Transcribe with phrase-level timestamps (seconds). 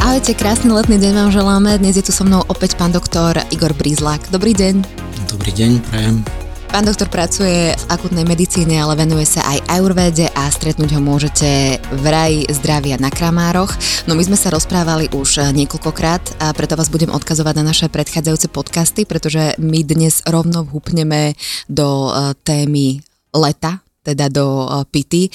[0.00, 1.76] Ahojte, krásny letný deň vám želáme.
[1.76, 4.32] Dnes je tu so mnou opäť pán doktor Igor Brízlak.
[4.32, 4.80] Dobrý deň.
[5.28, 6.24] Dobrý deň, prajem.
[6.72, 11.76] Pán doktor pracuje v akutnej medicíne, ale venuje sa aj ajurvéde a stretnúť ho môžete
[11.84, 13.76] v raji zdravia na Kramároch.
[14.08, 18.48] No my sme sa rozprávali už niekoľkokrát a preto vás budem odkazovať na naše predchádzajúce
[18.48, 21.36] podcasty, pretože my dnes rovno vhupneme
[21.68, 23.04] do e, témy
[23.36, 25.28] leta, teda do e, pity.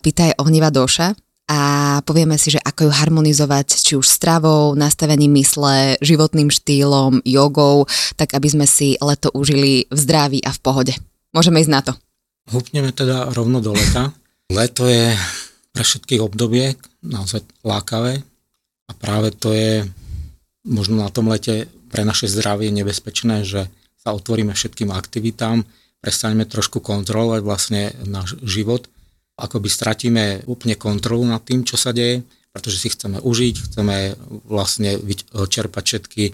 [0.00, 1.12] Pita je ohnivá doša,
[1.46, 1.60] a
[2.02, 7.86] povieme si, že ako ju harmonizovať či už stravou, nastavením mysle, životným štýlom, jogou,
[8.18, 10.94] tak aby sme si leto užili v zdraví a v pohode.
[11.30, 11.92] Môžeme ísť na to.
[12.50, 14.10] Hupneme teda rovno do leta.
[14.50, 15.14] Leto je
[15.70, 16.74] pre všetkých obdobie
[17.06, 18.22] naozaj lákavé
[18.86, 19.86] a práve to je
[20.66, 23.70] možno na tom lete pre naše zdravie nebezpečné, že
[24.02, 25.62] sa otvoríme všetkým aktivitám,
[26.02, 28.90] prestaneme trošku kontrolovať vlastne náš život
[29.36, 32.24] akoby stratíme úplne kontrolu nad tým, čo sa deje,
[32.56, 33.96] pretože si chceme užiť, chceme
[34.48, 34.96] vlastne
[35.32, 36.24] čerpať všetky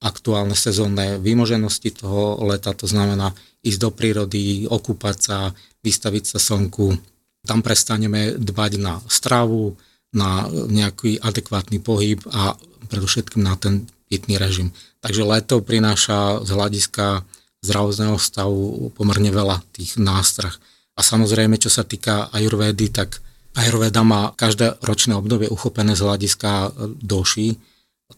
[0.00, 3.32] aktuálne sezónne výmoženosti toho leta, to znamená
[3.64, 5.38] ísť do prírody, okúpať sa,
[5.84, 6.96] vystaviť sa slnku.
[7.44, 9.76] Tam prestaneme dbať na stravu,
[10.12, 12.56] na nejaký adekvátny pohyb a
[12.88, 14.72] predovšetkým na ten pitný režim.
[15.00, 17.24] Takže leto prináša z hľadiska
[17.64, 20.52] zdravotného stavu pomerne veľa tých nástrah.
[20.96, 23.22] A samozrejme, čo sa týka ajurvédy, tak
[23.54, 26.68] ajurvéda má každé ročné obdobie uchopené z hľadiska e,
[27.00, 27.48] doší,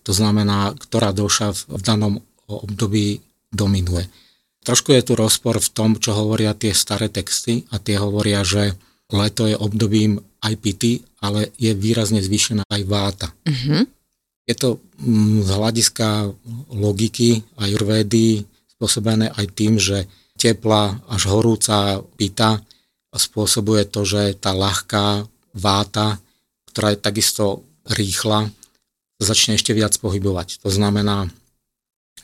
[0.01, 2.15] to znamená, ktorá doša v danom
[2.49, 3.21] období
[3.53, 4.09] dominuje.
[4.63, 8.73] Trošku je tu rozpor v tom, čo hovoria tie staré texty a tie hovoria, že
[9.13, 13.29] leto je obdobím aj pity, ale je výrazne zvýšená aj váta.
[13.45, 13.85] Uh-huh.
[14.47, 16.09] Je to mm, z hľadiska
[16.73, 18.43] logiky ajurvédy
[18.79, 20.07] spôsobené aj tým, že
[20.39, 22.59] teplá až horúca pita
[23.19, 26.17] spôsobuje to, že tá ľahká váta,
[26.73, 27.45] ktorá je takisto
[27.85, 28.49] rýchla,
[29.21, 30.65] začne ešte viac pohybovať.
[30.65, 31.29] To znamená,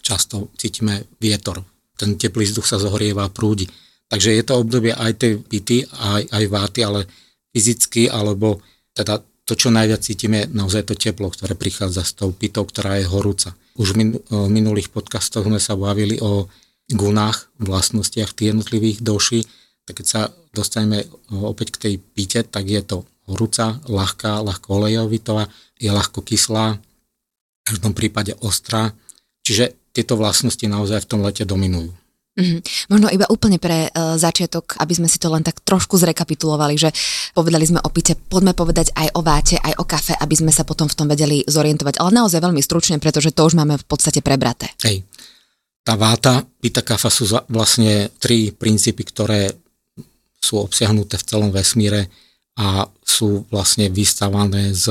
[0.01, 1.61] často cítime vietor.
[2.01, 3.69] Ten teplý vzduch sa zohrieva prúdi.
[4.09, 7.05] Takže je to obdobie aj tej pity, aj, aj váty, ale
[7.53, 8.65] fyzicky, alebo
[8.97, 13.09] teda to, čo najviac cítime, naozaj to teplo, ktoré prichádza s tou pitou, ktorá je
[13.09, 13.57] horúca.
[13.81, 14.13] Už v
[14.53, 16.49] minulých podcastoch sme sa bavili o
[16.89, 19.48] gunách, vlastnostiach tých jednotlivých doší,
[19.89, 20.21] tak keď sa
[20.53, 25.49] dostaneme opäť k tej pite, tak je to horúca, ľahká, ľahko olejovitová,
[25.81, 28.93] je ľahko kyslá, v každom prípade ostrá.
[29.49, 31.89] Čiže tieto vlastnosti naozaj v tom lete dominujú.
[32.39, 32.61] Mm-hmm.
[32.93, 36.95] Možno iba úplne pre uh, začiatok, aby sme si to len tak trošku zrekapitulovali, že
[37.35, 40.63] povedali sme o pite, poďme povedať aj o váte, aj o kafe, aby sme sa
[40.63, 41.99] potom v tom vedeli zorientovať.
[41.99, 44.71] Ale naozaj veľmi stručne, pretože to už máme v podstate prebraté.
[44.87, 45.03] Hej.
[45.83, 49.51] Tá váta, pita, kafa sú vlastne tri princípy, ktoré
[50.39, 52.09] sú obsiahnuté v celom vesmíre
[52.59, 54.91] a sú vlastne vystavané z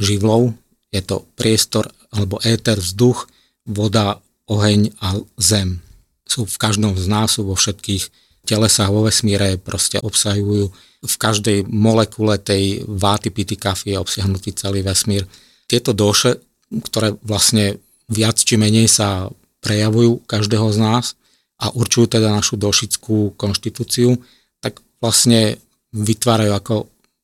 [0.00, 0.52] živlov.
[0.92, 3.26] Je to priestor alebo éter, vzduch,
[3.66, 5.82] voda, oheň a zem.
[6.28, 8.08] Sú v každom z nás, sú vo všetkých
[8.44, 10.68] telesách vo vesmíre, proste obsahujú
[11.04, 15.24] v každej molekule tej váty, pity, kafy je obsiahnutý celý vesmír.
[15.68, 19.32] Tieto doše, ktoré vlastne viac či menej sa
[19.64, 21.16] prejavujú každého z nás
[21.56, 24.20] a určujú teda našu došickú konštitúciu,
[25.04, 25.60] vlastne
[25.92, 26.74] vytvárajú ako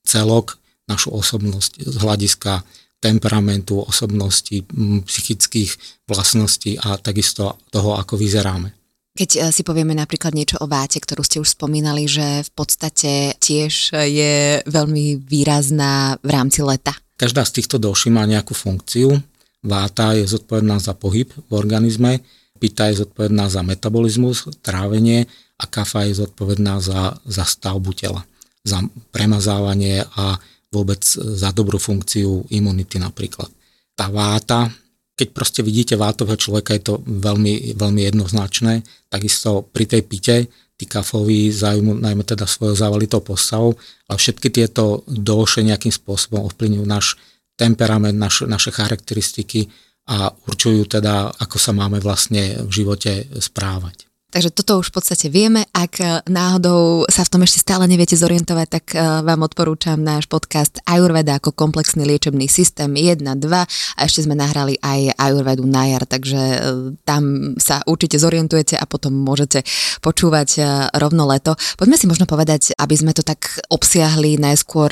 [0.05, 2.61] celok našu osobnosť z hľadiska
[3.01, 4.61] temperamentu, osobnosti,
[5.09, 8.77] psychických vlastností a takisto toho, ako vyzeráme.
[9.17, 13.35] Keď e, si povieme napríklad niečo o váte, ktorú ste už spomínali, že v podstate
[13.41, 16.93] tiež je veľmi výrazná v rámci leta.
[17.17, 19.17] Každá z týchto doší má nejakú funkciu.
[19.65, 22.25] Váta je zodpovedná za pohyb v organizme,
[22.61, 25.29] pita je zodpovedná za metabolizmus, trávenie
[25.61, 28.25] a kafa je zodpovedná za, za stavbu tela,
[28.65, 28.81] za
[29.13, 30.41] premazávanie a
[30.73, 33.53] vôbec za dobrú funkciu imunity napríklad.
[33.93, 34.73] Tá váta,
[35.13, 38.81] keď proste vidíte vátového človeka, je to veľmi, veľmi jednoznačné.
[39.13, 40.37] Takisto pri tej pite,
[40.81, 43.77] tí kafoví zaujímu najmä teda svojou závalitou postavou,
[44.09, 47.21] ale všetky tieto doše nejakým spôsobom ovplyvňujú náš
[47.61, 49.69] temperament, naš, naše charakteristiky
[50.09, 54.10] a určujú teda, ako sa máme vlastne v živote správať.
[54.31, 55.67] Takže toto už v podstate vieme.
[55.75, 60.31] Ak e, náhodou sa v tom ešte stále neviete zorientovať, tak e, vám odporúčam náš
[60.31, 65.91] podcast Ayurveda ako komplexný liečebný systém 1, 2 a ešte sme nahrali aj Ayurvedu na
[65.91, 66.59] jar, takže e,
[67.03, 69.67] tam sa určite zorientujete a potom môžete
[69.99, 70.63] počúvať
[70.95, 71.59] rovno leto.
[71.75, 74.91] Poďme si možno povedať, aby sme to tak obsiahli najskôr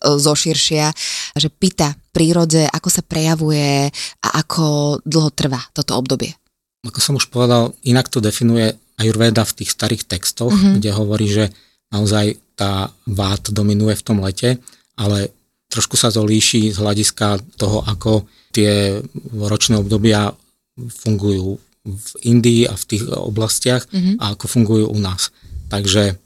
[0.00, 0.94] zo širšia,
[1.34, 3.90] že pýta prírode, ako sa prejavuje
[4.22, 6.39] a ako dlho trvá toto obdobie.
[6.86, 10.80] Ako som už povedal, inak to definuje Ayurveda v tých starých textoch, mm-hmm.
[10.80, 11.44] kde hovorí, že
[11.92, 14.60] naozaj tá vát dominuje v tom lete,
[14.96, 15.32] ale
[15.72, 19.00] trošku sa to líši z hľadiska toho, ako tie
[19.32, 20.32] ročné obdobia
[20.76, 24.20] fungujú v Indii a v tých oblastiach mm-hmm.
[24.20, 25.32] a ako fungujú u nás.
[25.72, 26.16] Takže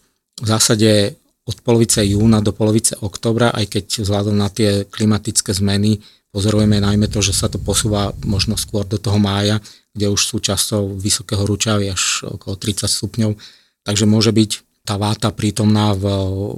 [0.43, 6.01] v zásade od polovice júna do polovice oktobra, aj keď vzhľadom na tie klimatické zmeny
[6.33, 9.61] pozorujeme najmä to, že sa to posúva možno skôr do toho mája,
[9.95, 13.31] kde už sú často vysoké horúčavy až okolo 30 stupňov.
[13.85, 14.51] Takže môže byť
[14.89, 16.05] tá váta prítomná v,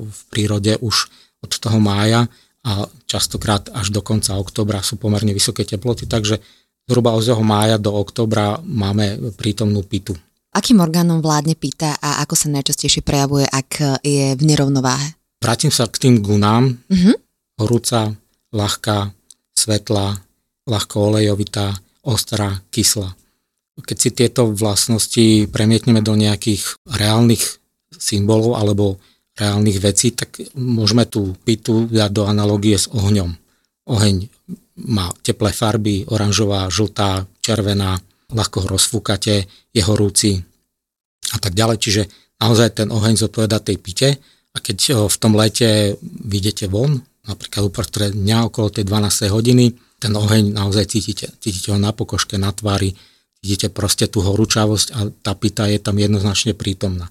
[0.07, 1.13] v prírode už
[1.45, 2.31] od toho mája
[2.67, 6.43] a častokrát až do konca oktobra sú pomerne vysoké teploty, takže
[6.89, 10.19] zhruba od toho mája do oktobra máme prítomnú pitu.
[10.57, 15.13] Akým orgánom vládne pýta a ako sa najčastejšie prejavuje, ak je v nerovnováhe?
[15.45, 16.81] Vrátim sa k tým gunám.
[16.89, 17.13] Uh-huh.
[17.61, 18.17] Horúca,
[18.57, 19.13] ľahká,
[19.53, 20.17] svetlá,
[20.65, 21.77] ľahko olejovitá,
[22.09, 23.13] ostrá, kyslá.
[23.77, 27.61] Keď si tieto vlastnosti premietneme do nejakých reálnych
[27.93, 28.97] symbolov alebo
[29.37, 33.37] reálnych vecí, tak môžeme tú pitu dať do analogie s ohňom.
[33.93, 34.33] Oheň
[34.89, 38.01] má teplé farby, oranžová, žltá, červená,
[38.33, 40.43] ľahko ho rozfúkate, je horúci
[41.35, 41.77] a tak ďalej.
[41.79, 42.03] Čiže
[42.43, 44.09] naozaj ten oheň zodpoveda tej pite
[44.55, 49.31] a keď v tom lete vidíte von, napríklad uprostred dňa okolo tej 12.
[49.31, 51.33] hodiny, ten oheň naozaj cítite.
[51.41, 52.95] Cítite ho na pokožke, na tvári,
[53.43, 57.11] vidíte proste tú horúčavosť a tá pita je tam jednoznačne prítomná.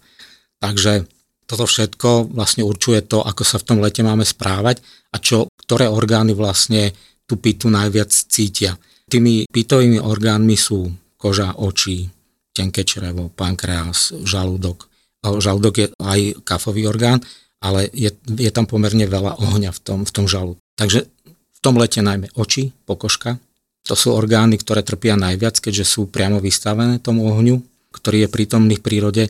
[0.60, 1.08] Takže
[1.46, 4.82] toto všetko vlastne určuje to, ako sa v tom lete máme správať
[5.14, 6.90] a čo, ktoré orgány vlastne
[7.30, 8.74] tú pitu najviac cítia.
[9.06, 10.90] Tými pitovými orgánmi sú
[11.26, 12.06] koža, oči,
[12.54, 14.86] tenké črevo, pankreas, žalúdok.
[15.26, 17.26] Žalúdok je aj kafový orgán,
[17.58, 20.62] ale je, je tam pomerne veľa ohňa v tom, v tom žalúdku.
[20.78, 23.42] Takže v tom lete najmä oči, pokožka,
[23.82, 27.58] to sú orgány, ktoré trpia najviac, keďže sú priamo vystavené tomu ohňu,
[27.90, 29.24] ktorý je prítomný v prírode,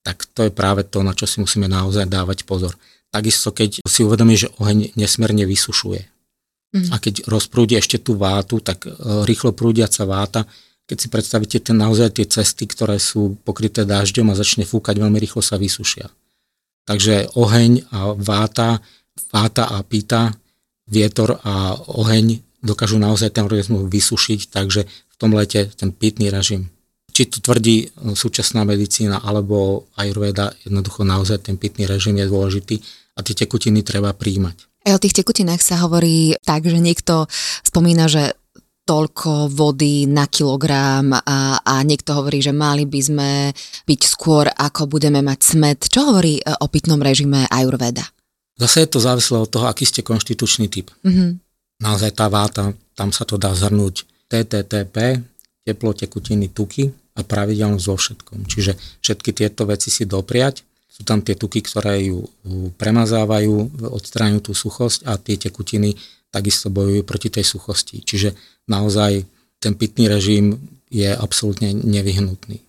[0.00, 2.76] tak to je práve to, na čo si musíme naozaj dávať pozor.
[3.12, 6.00] Takisto, keď si uvedomí, že oheň nesmierne vysušuje.
[6.72, 6.88] Mm.
[6.92, 8.92] A keď rozprúdi ešte tú vátu, tak e,
[9.28, 10.48] rýchlo prúdiaca váta,
[10.86, 15.18] keď si predstavíte ten, naozaj tie cesty, ktoré sú pokryté dažďom a začne fúkať, veľmi
[15.18, 16.10] rýchlo sa vysušia.
[16.82, 18.82] Takže oheň a váta,
[19.30, 20.34] váta a pýta,
[20.90, 26.70] vietor a oheň dokážu naozaj ten organizmus vysušiť, takže v tom lete ten pitný režim.
[27.12, 32.76] Či to tvrdí e, súčasná medicína alebo Ayurveda, jednoducho naozaj ten pitný režim je dôležitý
[33.14, 34.56] a tie tekutiny treba príjmať.
[34.82, 37.30] Aj o tých tekutinách sa hovorí tak, že niekto
[37.62, 38.34] spomína, že
[38.82, 43.30] toľko vody na kilogram a, a niekto hovorí, že mali by sme
[43.86, 45.80] byť skôr, ako budeme mať smet.
[45.86, 48.02] Čo hovorí e, o pitnom režime Ayurveda?
[48.58, 50.90] Zase je to závislé od toho, aký ste konštitučný typ.
[51.06, 51.52] Mm-hmm
[51.82, 55.18] naozaj tá váta, tam sa to dá zhrnúť TTTP,
[55.66, 58.38] teplo, tekutiny, tuky a pravidelnosť vo všetkom.
[58.46, 60.62] Čiže všetky tieto veci si dopriať.
[60.86, 62.22] Sú tam tie tuky, ktoré ju
[62.78, 65.98] premazávajú, odstráňujú tú suchosť a tie tekutiny
[66.32, 68.00] takisto bojujú proti tej suchosti.
[68.00, 68.32] Čiže
[68.66, 69.22] naozaj
[69.60, 72.64] ten pitný režim je absolútne nevyhnutný.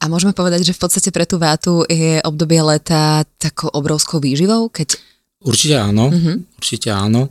[0.00, 4.72] A môžeme povedať, že v podstate pre tú vátu je obdobie leta takou obrovskou výživou?
[4.72, 4.96] Keď...
[5.44, 6.40] Určite áno, uh-huh.
[6.56, 7.28] určite áno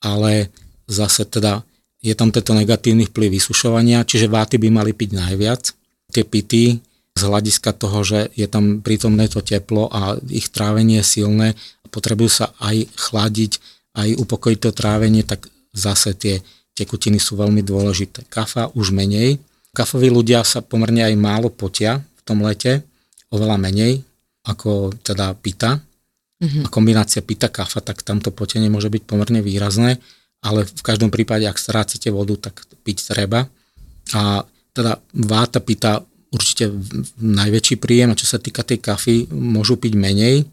[0.00, 0.48] ale
[0.88, 1.62] zase teda
[2.00, 5.62] je tam tento negatívny vplyv vysušovania, čiže váty by mali piť najviac.
[6.10, 6.80] Tie pity
[7.12, 11.48] z hľadiska toho, že je tam prítomné to teplo a ich trávenie je silné,
[11.92, 13.60] potrebujú sa aj chladiť,
[14.00, 16.40] aj upokojiť to trávenie, tak zase tie
[16.74, 18.24] tekutiny sú veľmi dôležité.
[18.26, 19.38] Kafa už menej.
[19.76, 22.82] Kafoví ľudia sa pomerne aj málo potia v tom lete,
[23.30, 24.02] oveľa menej
[24.46, 25.78] ako teda pita.
[26.40, 26.64] Uh-huh.
[26.64, 30.00] A kombinácia pita kafa, tak tamto potenie môže byť pomerne výrazné,
[30.40, 33.44] ale v každom prípade, ak strácate vodu, tak piť treba.
[34.16, 36.00] A teda váta pita
[36.32, 36.72] určite
[37.20, 40.48] najväčší príjem a čo sa týka tej kafy, môžu piť menej.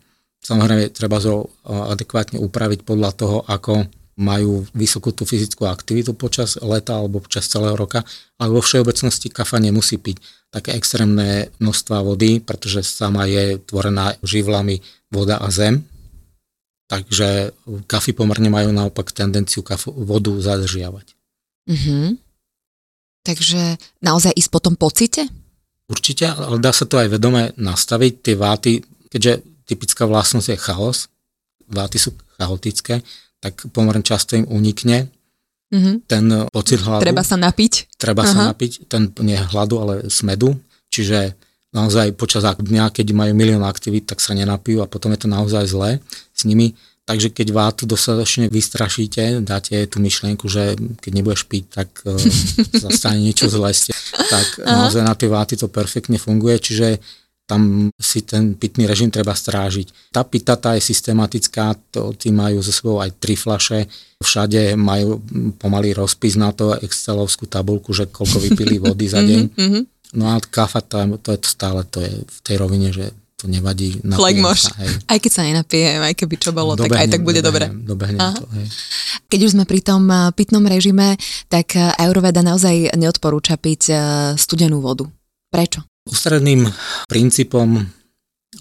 [0.48, 3.84] Samozrejme, treba zo adekvátne upraviť podľa toho, ako
[4.18, 8.02] majú vysokú tú fyzickú aktivitu počas leta alebo počas celého roka,
[8.40, 14.82] ale vo všeobecnosti kafa nemusí piť také extrémne množstva vody, pretože sama je tvorená živlami
[15.12, 15.84] voda a zem.
[16.88, 17.52] Takže
[17.86, 21.14] kafy pomerne majú naopak tendenciu kafu, vodu zadržiavať.
[21.68, 22.06] Mm-hmm.
[23.28, 25.28] Takže naozaj ísť po tom pocite?
[25.92, 28.14] Určite, ale dá sa to aj vedome nastaviť.
[28.24, 28.80] Tie váty,
[29.12, 30.98] keďže typická vlastnosť je chaos,
[31.68, 33.04] váty sú chaotické,
[33.44, 35.12] tak pomerne často im unikne
[35.70, 35.96] mm-hmm.
[36.08, 37.04] ten pocit hladu.
[37.04, 38.00] Treba sa napiť.
[38.00, 38.32] Treba Aha.
[38.32, 40.58] sa napiť, ten nie hladu, ale smedu.
[40.90, 41.36] Čiže
[41.76, 45.68] naozaj počas dňa, keď majú milión aktivít, tak sa nenapijú a potom je to naozaj
[45.68, 46.00] zlé
[46.34, 46.74] s nimi.
[47.08, 52.20] Takže keď vátu dostatočne vystrašíte, dáte tú myšlienku, že keď nebudeš piť, tak uh,
[52.92, 53.72] stane niečo zlé,
[54.28, 54.88] tak Aha.
[54.88, 57.00] naozaj na tie váty to perfektne funguje, čiže
[57.48, 60.12] tam si ten pitný režim treba strážiť.
[60.12, 63.88] Tá pitata je systematická, to, tí majú so sebou aj tri flaše,
[64.20, 65.24] všade majú
[65.56, 69.42] pomalý rozpis na to, excelovskú tabulku, že koľko vypili vody za deň.
[69.56, 69.84] Mm-hmm.
[70.20, 73.46] No a kafa, to, to je to stále, to je v tej rovine, že to
[73.48, 74.02] nevadí.
[74.02, 74.74] Flagmoš.
[75.06, 77.70] Aj keď sa nenapijem, aj keby čo bolo, dobehnem, tak aj tak bude dobre.
[77.70, 78.68] Dobehnem to, hej.
[79.30, 81.16] Keď už sme pri tom eh, pitnom režime,
[81.48, 83.98] tak eh, Ayurveda naozaj neodporúča piť eh,
[84.36, 85.06] studenú vodu.
[85.54, 85.86] Prečo?
[86.08, 86.72] Ústredným
[87.12, 87.84] princípom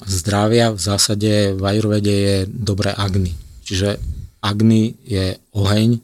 [0.03, 3.33] zdravia v zásade v Ayurvede je dobré agny.
[3.63, 4.03] Čiže
[4.43, 6.03] agny je oheň,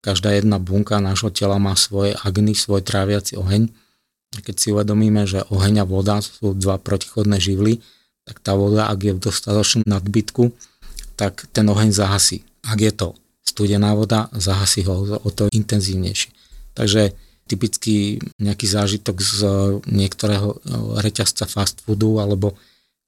[0.00, 3.68] každá jedna bunka nášho tela má svoje agny, svoj tráviaci oheň.
[4.32, 7.80] Keď si uvedomíme, že oheň a voda sú dva protichodné živly,
[8.28, 10.52] tak tá voda, ak je v dostatočnom nadbytku,
[11.16, 12.44] tak ten oheň zahasí.
[12.64, 16.32] Ak je to studená voda, zahasí ho o to intenzívnejšie.
[16.76, 17.16] Takže
[17.48, 19.38] typický nejaký zážitok z
[19.88, 20.60] niektorého
[21.00, 22.52] reťazca fast foodu alebo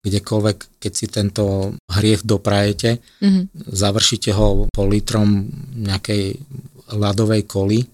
[0.00, 3.68] kdekoľvek, keď si tento hriech doprajete, mm-hmm.
[3.68, 5.44] završíte ho pol litrom
[5.76, 6.40] nejakej
[6.96, 7.84] ľadovej koly,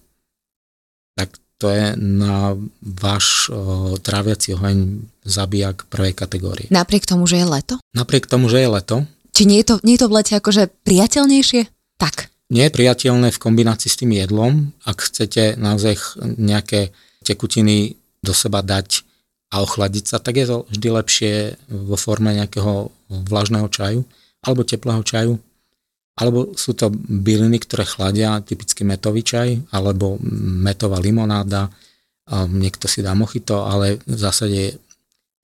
[1.19, 6.67] tak to je na váš o, tráviaci oheň zabijak prvej kategórie.
[6.69, 7.75] Napriek tomu, že je leto?
[7.97, 8.95] Napriek tomu, že je leto.
[9.33, 11.61] Či nie je to, nie je to v lete akože priateľnejšie?
[11.97, 12.29] Tak.
[12.47, 15.99] Nie je priateľné v kombinácii s tým jedlom, ak chcete naozaj
[16.39, 16.95] nejaké
[17.27, 19.03] tekutiny do seba dať
[19.51, 21.33] a ochladiť sa, tak je to vždy lepšie
[21.67, 24.01] vo forme nejakého vlažného čaju
[24.43, 25.35] alebo teplého čaju.
[26.17, 30.17] Alebo sú to byliny, ktoré chladia, typicky metový čaj, alebo
[30.65, 31.69] metová limonáda,
[32.49, 34.81] niekto si dá mochito, ale v zásade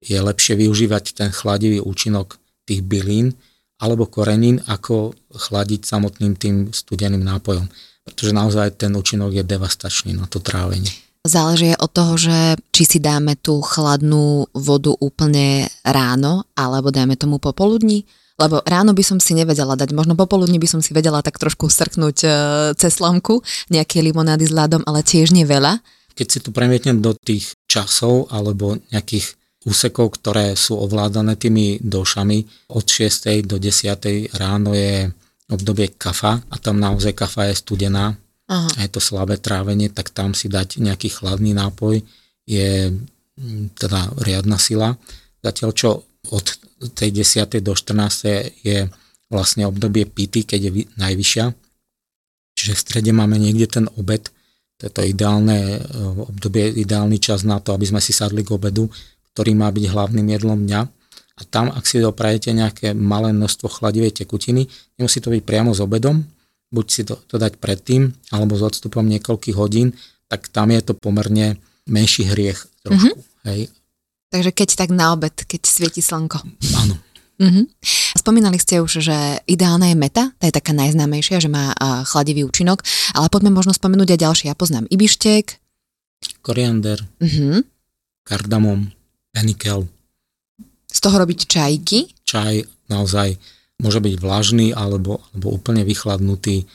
[0.03, 3.37] je lepšie využívať ten chladivý účinok tých bylín
[3.83, 7.67] alebo korenín, ako chladiť samotným tým studeným nápojom.
[8.07, 10.91] Pretože naozaj ten účinok je devastačný na to trávenie.
[11.23, 17.39] Záleží od toho, že či si dáme tú chladnú vodu úplne ráno, alebo dáme tomu
[17.39, 18.03] popoludní,
[18.35, 21.71] lebo ráno by som si nevedela dať, možno popoludní by som si vedela tak trošku
[21.71, 22.29] srknúť e,
[22.75, 23.39] cez slamku
[23.71, 25.79] nejaké limonády s ľadom, ale tiež nie veľa.
[26.11, 32.69] Keď si tu premietnem do tých časov alebo nejakých úsekov, ktoré sú ovládané tými došami,
[32.75, 33.47] od 6.
[33.47, 34.35] do 10.
[34.35, 35.07] ráno je
[35.51, 38.15] obdobie kafa a tam naozaj kafa je studená
[38.47, 38.69] Aha.
[38.75, 42.03] a je to slabé trávenie, tak tam si dať nejaký chladný nápoj
[42.47, 42.91] je
[43.39, 44.95] mm, teda riadna sila.
[45.43, 45.89] Zatiaľ čo
[46.31, 46.45] od
[46.95, 47.63] tej 10.
[47.63, 48.63] do 14.
[48.63, 48.87] je
[49.31, 51.45] vlastne obdobie pity, keď je najvyššia.
[52.53, 54.29] Čiže v strede máme niekde ten obed,
[54.77, 55.81] to je to ideálne e,
[56.29, 58.91] obdobie, ideálny čas na to, aby sme si sadli k obedu,
[59.33, 60.81] ktorý má byť hlavným jedlom dňa.
[61.33, 64.69] A tam, ak si doprajete nejaké malé množstvo chladivej tekutiny,
[65.01, 66.21] nemusí to byť priamo s obedom,
[66.69, 69.97] buď si to, to dať predtým, alebo s odstupom niekoľkých hodín,
[70.29, 71.57] tak tam je to pomerne
[71.89, 73.17] menší hriech trošku.
[73.17, 73.49] Mm-hmm.
[73.49, 73.61] Hej.
[74.33, 76.41] Takže keď tak na obed, keď svieti slnko.
[76.81, 76.97] Áno.
[77.41, 77.65] Uh-huh.
[78.17, 79.17] Spomínali ste už, že
[79.49, 81.73] ideálna je meta, tá je taká najznámejšia, že má
[82.05, 82.85] chladivý účinok,
[83.17, 84.45] ale poďme možno spomenúť aj ďalšie.
[84.49, 85.57] Ja poznám ibištek,
[86.45, 87.65] koriander, uh-huh.
[88.25, 88.93] kardamom,
[89.33, 89.89] penikel.
[90.87, 92.13] Z toho robiť čajky?
[92.23, 93.35] Čaj naozaj
[93.81, 96.69] môže byť vlažný alebo, alebo úplne vychladnutý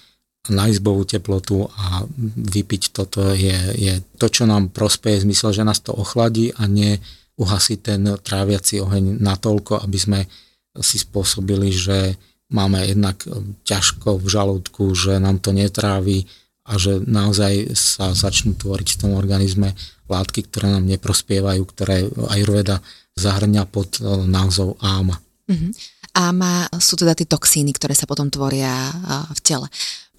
[0.50, 2.02] na izbovú teplotu a
[2.36, 6.98] vypiť toto je, je to, čo nám prospeje, zmysel, že nás to ochladí a nie
[7.38, 10.20] uhasiť ten tráviaci oheň natoľko, aby sme
[10.80, 12.16] si spôsobili, že
[12.50, 13.22] máme jednak
[13.68, 16.24] ťažko v žalúdku, že nám to netrávi
[16.68, 19.72] a že naozaj sa začnú tvoriť v tom organizme
[20.08, 22.84] látky, ktoré nám neprospievajú, ktoré Ayurveda
[23.16, 25.16] zahrňa pod e, názov áma.
[25.48, 25.70] Uh-huh.
[26.12, 28.92] Áma sú teda tie toxíny, ktoré sa potom tvoria e,
[29.32, 29.66] v tele.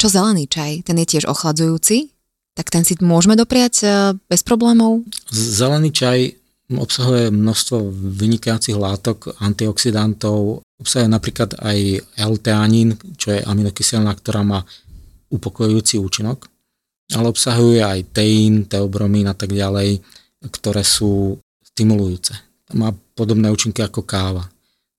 [0.02, 2.10] Čo zelený čaj, ten je tiež ochladzujúci,
[2.58, 3.88] tak ten si môžeme dopriať e,
[4.28, 5.06] bez problémov?
[5.32, 6.20] Zelený čaj
[6.70, 11.78] obsahuje množstvo vynikajúcich látok, antioxidantov, obsahuje napríklad aj
[12.20, 14.62] L-teanín, čo je aminokyselina, ktorá má
[15.30, 16.50] upokojujúci účinok,
[17.14, 20.02] ale obsahuje aj teín, teobromín a tak ďalej,
[20.50, 22.38] ktoré sú stimulujúce.
[22.78, 24.46] Má podobné účinky ako káva.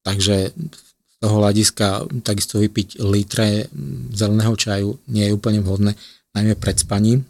[0.03, 3.71] Takže z toho hľadiska takisto vypiť litre
[4.11, 5.95] zeleného čaju nie je úplne vhodné,
[6.35, 7.23] najmä pred spaním.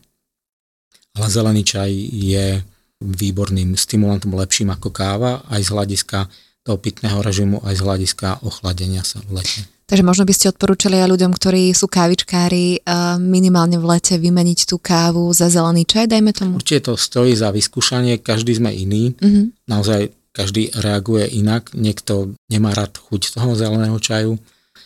[1.18, 2.62] Ale zelený čaj je
[3.00, 6.18] výborným stimulantom, lepším ako káva, aj z hľadiska
[6.62, 9.64] toho pitného režimu, aj z hľadiska ochladenia sa v lete.
[9.90, 12.86] Takže možno by ste odporúčali aj ľuďom, ktorí sú kávičkári,
[13.18, 16.62] minimálne v lete vymeniť tú kávu za zelený čaj, dajme tomu?
[16.62, 19.18] Určite to stojí za vyskúšanie, každý sme iný.
[19.18, 19.66] Mm-hmm.
[19.66, 21.74] Naozaj každý reaguje inak.
[21.74, 24.38] Niekto nemá rád chuť toho zeleného čaju.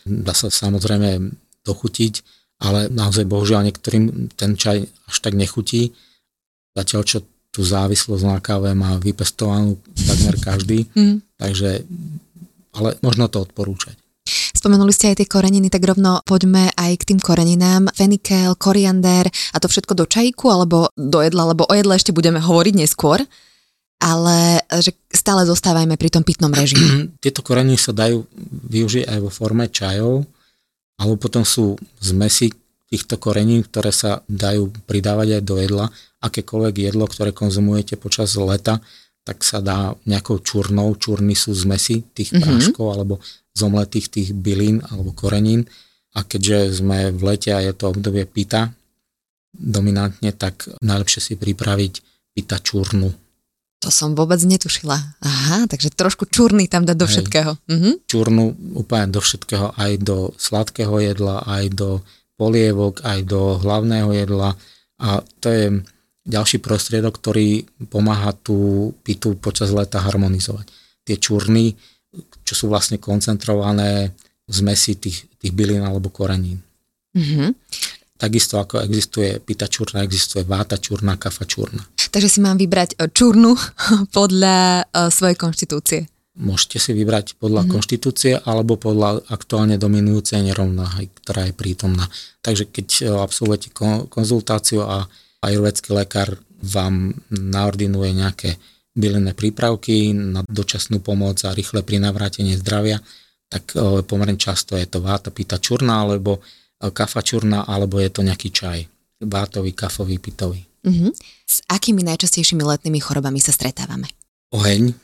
[0.09, 1.37] Dá sa samozrejme
[1.69, 2.15] dochutiť,
[2.65, 5.93] ale naozaj bohužiaľ niektorým ten čaj až tak nechutí.
[6.73, 7.19] Zatiaľ, čo
[7.53, 10.89] tú závislosť na káve má vypestovanú takmer každý.
[10.97, 11.21] Mm.
[11.37, 11.85] Takže,
[12.73, 14.01] ale možno to odporúčať.
[14.65, 17.93] Spomenuli ste aj tie koreniny, tak rovno poďme aj k tým koreninám.
[17.93, 22.41] Fenikel, koriander a to všetko do čajíku alebo do jedla, lebo o jedle ešte budeme
[22.41, 23.21] hovoriť neskôr
[24.05, 27.09] ale že stále zostávajme pri tom pitnom režime.
[27.25, 28.25] Tieto koreniny sa dajú
[28.69, 30.25] využiť aj vo forme čajov,
[31.01, 32.53] alebo potom sú zmesy
[32.89, 35.87] týchto korenín, ktoré sa dajú pridávať aj do jedla.
[36.21, 38.81] Akékoľvek jedlo, ktoré konzumujete počas leta,
[39.25, 42.45] tak sa dá nejakou čurnou, čurny sú zmesy tých mm-hmm.
[42.45, 45.71] práškov alebo zomletých tých bylín alebo korenín.
[46.15, 48.75] A keďže sme v lete a je to obdobie pita
[49.55, 51.95] dominantne, tak najlepšie si pripraviť
[52.35, 53.15] pita čurnu.
[53.83, 54.97] To som vôbec netušila.
[55.21, 57.13] Aha, takže trošku čurny tam dať do Hej.
[57.19, 57.53] všetkého.
[57.71, 57.91] Mhm.
[58.09, 58.45] Čurnu
[58.79, 61.91] úplne do všetkého, aj do sladkého jedla, aj do
[62.35, 64.57] polievok, aj do hlavného jedla.
[64.99, 65.65] A to je
[66.25, 70.67] ďalší prostriedok, ktorý pomáha tú pitu počas leta harmonizovať.
[71.05, 71.77] Tie čurny
[72.45, 74.13] čo sú vlastne koncentrované
[74.47, 76.61] zmesi tých, tých bylín alebo korenín.
[77.17, 77.49] Mm-hmm.
[78.15, 81.83] Takisto ako existuje pita čurna, existuje váta čurna, kafa čurna.
[82.15, 83.59] Takže si mám vybrať e, čurnu
[84.17, 86.01] podľa uh, svojej konštitúcie.
[86.35, 87.75] Môžete si vybrať podľa mm-hmm.
[87.75, 92.07] konštitúcie alebo podľa aktuálne dominujúcej nerovnáhy, ktorá je prítomná.
[92.43, 93.71] Takže keď e, absolvujete
[94.11, 95.07] konzultáciu a
[95.47, 98.57] ajurvedský lekár vám naordinuje nejaké
[98.95, 103.03] bylinné prípravky na dočasnú pomoc a rýchle pri navrátenie zdravia,
[103.51, 108.11] tak e, pomerne často je to váta pita čurná, alebo e, kafa čurná, alebo je
[108.11, 108.87] to nejaký čaj.
[109.19, 110.63] Vátový, kafový, pitový.
[110.85, 111.11] Uh-huh.
[111.47, 114.11] S akými najčastejšími letnými chorobami sa stretávame?
[114.55, 114.95] Oheň,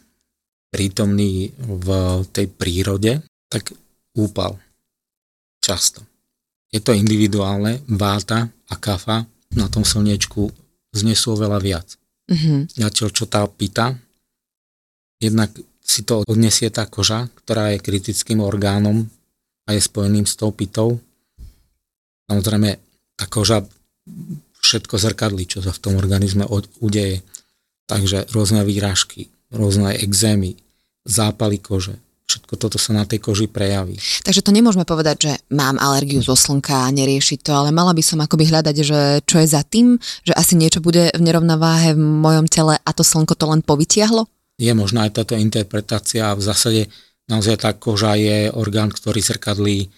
[0.70, 1.88] prítomný v
[2.30, 3.74] tej prírode, tak
[4.14, 4.58] úpal.
[5.58, 6.06] Často.
[6.70, 9.26] Je to individuálne, váta a kafa
[9.58, 10.46] na tom slniečku
[10.94, 11.99] znesú veľa viac.
[12.30, 12.78] Mm-hmm.
[12.78, 13.98] Zatiaľ, čo tá pita,
[15.18, 15.50] jednak
[15.82, 19.10] si to odnesie tá koža, ktorá je kritickým orgánom
[19.66, 21.02] a je spojeným s tou pitou.
[22.30, 22.78] Samozrejme,
[23.18, 23.66] tá koža
[24.62, 26.46] všetko zrkadlí, čo sa v tom organizme
[26.78, 27.26] udeje.
[27.90, 30.54] Takže rôzne výrážky, rôzne exémy,
[31.02, 31.98] zápaly kože,
[32.30, 33.98] všetko toto sa na tej koži prejaví.
[34.22, 38.02] Takže to nemôžeme povedať, že mám alergiu zo slnka a neriešiť to, ale mala by
[38.06, 42.00] som akoby hľadať, že čo je za tým, že asi niečo bude v nerovnováhe v
[42.00, 44.30] mojom tele a to slnko to len povytiahlo?
[44.62, 46.82] Je možná aj táto interpretácia a v zásade
[47.26, 49.90] naozaj tá koža je orgán, ktorý zrkadlí,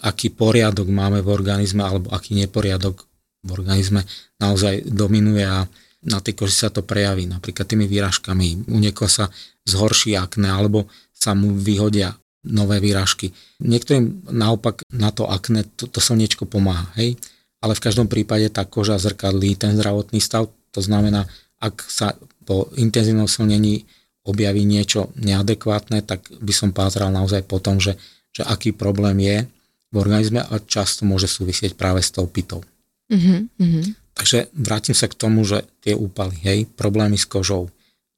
[0.00, 3.04] aký poriadok máme v organizme alebo aký neporiadok
[3.46, 4.02] v organizme
[4.40, 5.68] naozaj dominuje a
[6.06, 8.70] na tej koži sa to prejaví, napríklad tými výražkami.
[8.70, 9.26] U niekoho sa
[9.66, 12.12] zhorší akné, alebo sa mu vyhodia
[12.46, 13.34] nové výražky.
[13.58, 17.18] Niektorým naopak na to akné to, to slniečko pomáha, hej?
[17.58, 21.26] ale v každom prípade tá koža zrkadlí ten zdravotný stav, to znamená,
[21.58, 22.14] ak sa
[22.46, 23.88] po intenzívnom slnení
[24.22, 27.98] objaví niečo neadekvátne, tak by som pátral naozaj po tom, že,
[28.30, 29.36] že aký problém je
[29.90, 32.62] v organizme a často môže súvisieť práve s tou pitou.
[33.10, 34.14] Mm-hmm.
[34.18, 37.70] Takže vrátim sa k tomu, že tie úpaly, hej, problémy s kožou,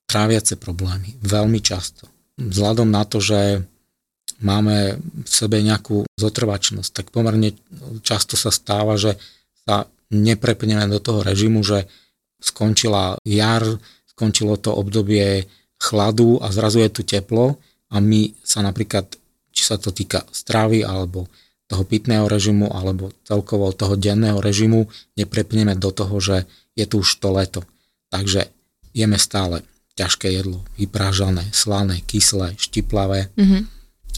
[0.09, 3.67] tráviace problémy, veľmi často vzhľadom na to, že
[4.39, 7.59] máme v sebe nejakú zotrvačnosť, tak pomerne
[8.07, 9.19] často sa stáva, že
[9.67, 11.91] sa neprepneme do toho režimu, že
[12.39, 13.67] skončila jar,
[14.15, 17.59] skončilo to obdobie chladu a zrazu je tu teplo
[17.91, 19.11] a my sa napríklad,
[19.51, 21.27] či sa to týka stravy alebo
[21.69, 26.37] toho pitného režimu alebo celkovo toho denného režimu, neprepneme do toho, že
[26.73, 27.61] je tu už to leto.
[28.09, 28.49] Takže
[28.97, 29.61] jeme stále
[29.99, 33.35] ťažké jedlo, vyprážané, slané, kyslé, štiplavé.
[33.35, 33.63] Mm-hmm.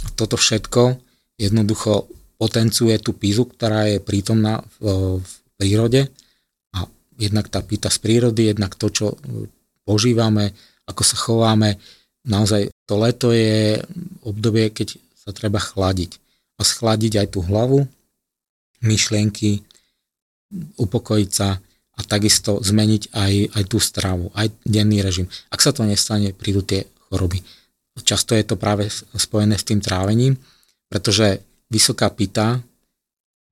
[0.04, 1.00] A toto všetko
[1.40, 2.04] jednoducho
[2.36, 6.12] potencuje tú pízu, ktorá je prítomná v, v prírode
[6.76, 6.84] a
[7.16, 9.06] jednak tá pýta z prírody, jednak to, čo
[9.84, 10.52] požívame,
[10.84, 11.80] ako sa chováme.
[12.28, 13.80] Naozaj to leto je
[14.24, 16.20] obdobie, keď sa treba chladiť.
[16.60, 17.88] A schladiť aj tú hlavu,
[18.84, 19.64] myšlienky,
[20.76, 21.60] upokojiť sa,
[22.00, 25.28] a takisto zmeniť aj, aj tú stravu, aj denný režim.
[25.52, 27.44] Ak sa to nestane, prídu tie choroby.
[28.00, 30.40] Často je to práve spojené s tým trávením,
[30.88, 32.64] pretože vysoká pita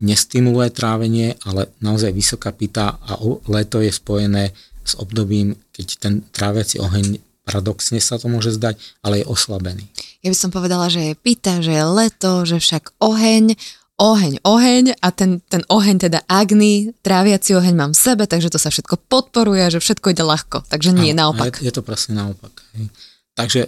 [0.00, 6.80] nestimuluje trávenie, ale naozaj vysoká pita a leto je spojené s obdobím, keď ten tráviaci
[6.80, 9.84] oheň paradoxne sa to môže zdať, ale je oslabený.
[10.20, 13.56] Ja by som povedala, že je pita, že je leto, že však oheň,
[13.98, 18.58] oheň, oheň a ten, ten oheň teda agny, tráviaci oheň mám v sebe, takže to
[18.62, 20.62] sa všetko podporuje, že všetko ide ľahko.
[20.70, 21.58] Takže nie, Áno, naopak.
[21.58, 22.54] Je, je to presne naopak.
[22.78, 22.94] Hej.
[23.34, 23.61] Takže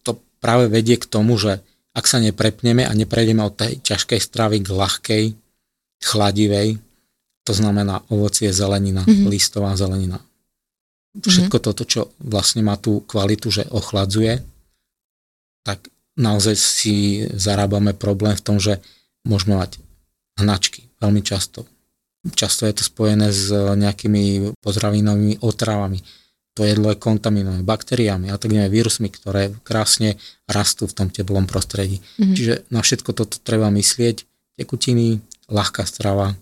[0.00, 1.60] to práve vedie k tomu, že
[1.92, 5.24] ak sa neprepneme a neprejdeme od tej ťažkej stravy k ľahkej,
[6.00, 6.80] chladivej,
[7.44, 9.28] to znamená ovocie, zelenina, mm-hmm.
[9.28, 10.16] listová zelenina.
[11.20, 11.66] Všetko mm-hmm.
[11.68, 14.40] toto, čo vlastne má tú kvalitu, že ochladzuje,
[15.66, 18.78] tak naozaj si zarábame problém v tom, že
[19.24, 19.80] môžeme mať
[20.40, 21.68] hnačky veľmi často.
[22.20, 26.04] Často je to spojené s nejakými pozdravinovými otravami.
[26.58, 31.48] To jedlo je kontaminované baktériami a tak ďalej, vírusmi, ktoré krásne rastú v tom teplom
[31.48, 32.02] prostredí.
[32.20, 32.34] Mm-hmm.
[32.36, 34.28] Čiže na všetko toto treba myslieť.
[34.60, 36.36] Tekutiny, ľahká strava,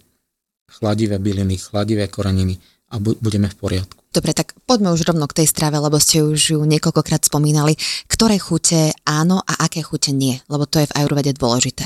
[0.66, 2.58] chladivé byliny, chladivé koreniny
[2.90, 4.00] a budeme v poriadku.
[4.08, 7.76] Dobre, tak poďme už rovno k tej strave, lebo ste už ju niekoľkokrát spomínali.
[8.08, 10.40] Ktoré chute áno a aké chute nie?
[10.48, 11.84] Lebo to je v ajurvede dôležité.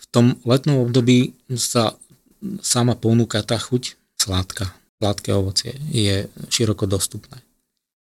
[0.00, 1.92] V tom letnom období sa
[2.64, 4.72] sama ponúka tá chuť sladká.
[5.00, 7.40] Sladké ovocie je široko dostupné.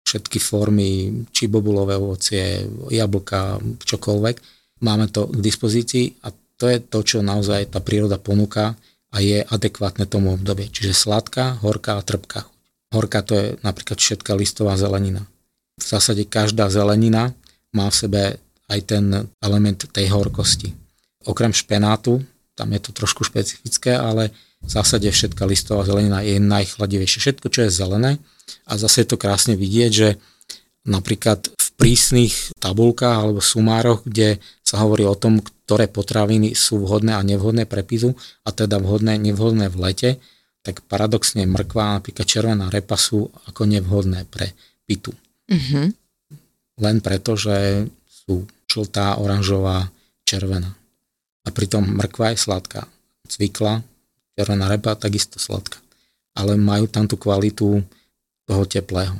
[0.04, 4.36] Všetky formy, či bobulové ovocie, jablka, čokoľvek,
[4.84, 8.78] máme to k dispozícii a to je to, čo naozaj tá príroda ponúka
[9.10, 10.70] a je adekvátne tomu obdobie.
[10.70, 12.54] Čiže sladká, horká a trpká chuť.
[12.94, 15.26] Horká to je napríklad všetká listová zelenina.
[15.74, 17.34] V zásade každá zelenina
[17.74, 18.22] má v sebe
[18.70, 19.04] aj ten
[19.42, 20.83] element tej horkosti.
[21.24, 24.30] Okrem špenátu, tam je to trošku špecifické, ale
[24.64, 27.20] v zásade všetká listová zelenina je najchladivejšia.
[27.20, 28.10] Všetko, čo je zelené
[28.64, 30.08] a zase je to krásne vidieť, že
[30.84, 37.16] napríklad v prísnych tabulkách alebo sumároch, kde sa hovorí o tom, ktoré potraviny sú vhodné
[37.16, 38.12] a nevhodné pre pizu
[38.44, 40.10] a teda vhodné, nevhodné v lete,
[40.64, 44.56] tak paradoxne mrkva, napríklad červená repa sú ako nevhodné pre
[44.88, 45.12] pitu.
[45.48, 45.86] Mm-hmm.
[46.80, 49.92] Len preto, že sú žltá, oranžová,
[50.24, 50.72] červená.
[51.44, 52.88] A pritom mrkva je sladká.
[53.28, 53.84] Cvikla,
[54.36, 55.80] červená repa, takisto sladká.
[56.34, 57.84] Ale majú tam tú kvalitu
[58.44, 59.16] toho teplého.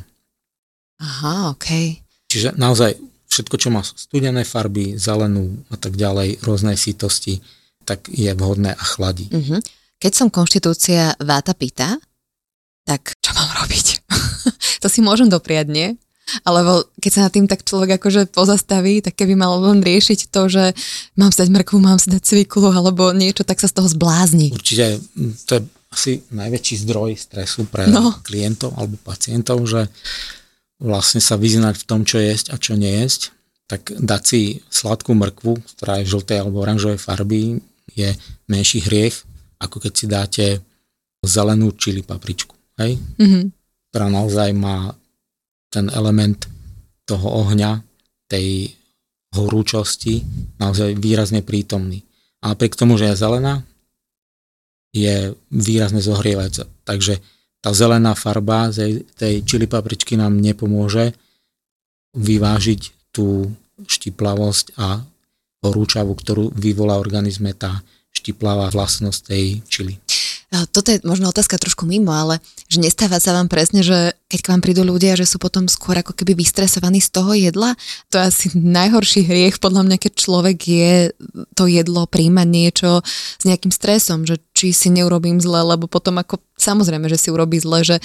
[1.01, 2.01] Aha, OK.
[2.29, 2.97] Čiže naozaj
[3.29, 7.43] všetko, čo má studené farby, zelenú a tak ďalej, rôzne sítosti,
[7.83, 9.29] tak je vhodné a chladí.
[9.29, 9.61] Mm-hmm.
[9.99, 11.99] Keď som konštitúcia váta pýta,
[12.85, 13.87] tak čo mám robiť?
[14.83, 15.89] to si môžem dopriať, nie?
[16.43, 20.49] Alebo keď sa nad tým tak človek akože pozastaví, tak keby mal len riešiť to,
[20.49, 20.65] že
[21.21, 24.49] mám si dať mrkvu, mám si dať cviklu alebo niečo, tak sa z toho zblázni.
[24.51, 25.05] Určite
[25.45, 25.63] to je
[25.95, 28.19] asi najväčší zdroj stresu pre no.
[28.27, 29.87] klientov alebo pacientov, že
[30.83, 33.31] vlastne sa vyznať v tom, čo jesť a čo nejesť,
[33.71, 37.63] tak dať si sladkú mrkvu, ktorá je žltej alebo oranžovej farby,
[37.95, 38.11] je
[38.51, 39.23] menší hriech,
[39.63, 40.47] ako keď si dáte
[41.25, 43.01] zelenú čili papričku, hej?
[43.17, 43.45] Mm-hmm.
[43.89, 44.93] ktorá naozaj má
[45.75, 46.47] ten element
[47.05, 47.83] toho ohňa,
[48.31, 48.71] tej
[49.35, 50.23] horúčosti
[50.63, 52.07] naozaj výrazne prítomný.
[52.41, 53.67] A napriek tomu, že je zelená,
[54.95, 56.71] je výrazne zohrievajúca.
[56.87, 57.19] Takže
[57.59, 61.17] tá zelená farba z tej čili papričky nám nepomôže
[62.15, 63.51] vyvážiť tú
[63.91, 65.03] štiplavosť a
[65.67, 67.83] horúčavu, ktorú vyvolá organizme tá
[68.15, 69.99] štiplavá vlastnosť tej čili.
[70.71, 72.39] Toto je možno otázka trošku mimo, ale
[72.71, 75.99] že nestáva sa vám presne, že keď k vám prídu ľudia, že sú potom skôr
[75.99, 77.75] ako keby vystresovaní z toho jedla,
[78.13, 80.95] to je asi najhorší hriech podľa mňa, keď človek je
[81.59, 83.03] to jedlo, príjma niečo
[83.39, 87.59] s nejakým stresom, že či si neurobím zle, lebo potom ako samozrejme, že si urobí
[87.59, 87.97] zle, že,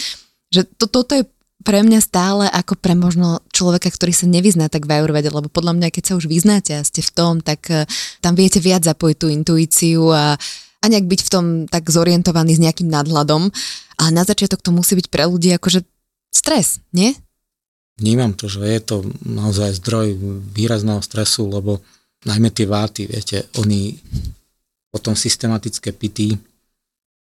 [0.50, 1.24] že to, toto je
[1.60, 5.76] pre mňa stále ako pre možno človeka, ktorý sa nevyzná tak v ajurvede, lebo podľa
[5.76, 7.84] mňa, keď sa už vyznáte a ste v tom, tak uh,
[8.24, 10.40] tam viete viac zapojiť tú intuíciu a,
[10.80, 13.52] a nejak byť v tom tak zorientovaný s nejakým nadhľadom.
[14.00, 15.84] A na začiatok to musí byť pre ľudí akože
[16.32, 17.12] stres, nie?
[18.00, 20.16] Vnímam to, že je to naozaj zdroj
[20.56, 21.84] výrazného stresu, lebo
[22.24, 24.00] najmä tie váty, viete, oni
[24.88, 26.40] potom systematické pity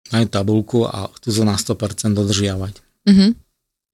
[0.09, 2.75] majú tabulku a chcú to na 100% dodržiavať.
[3.09, 3.45] Mm-hmm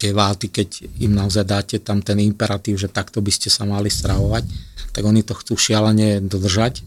[0.00, 3.92] tie váty, keď im naozaj dáte tam ten imperatív, že takto by ste sa mali
[3.92, 4.48] stravovať,
[4.96, 6.80] tak oni to chcú šialene dodržať.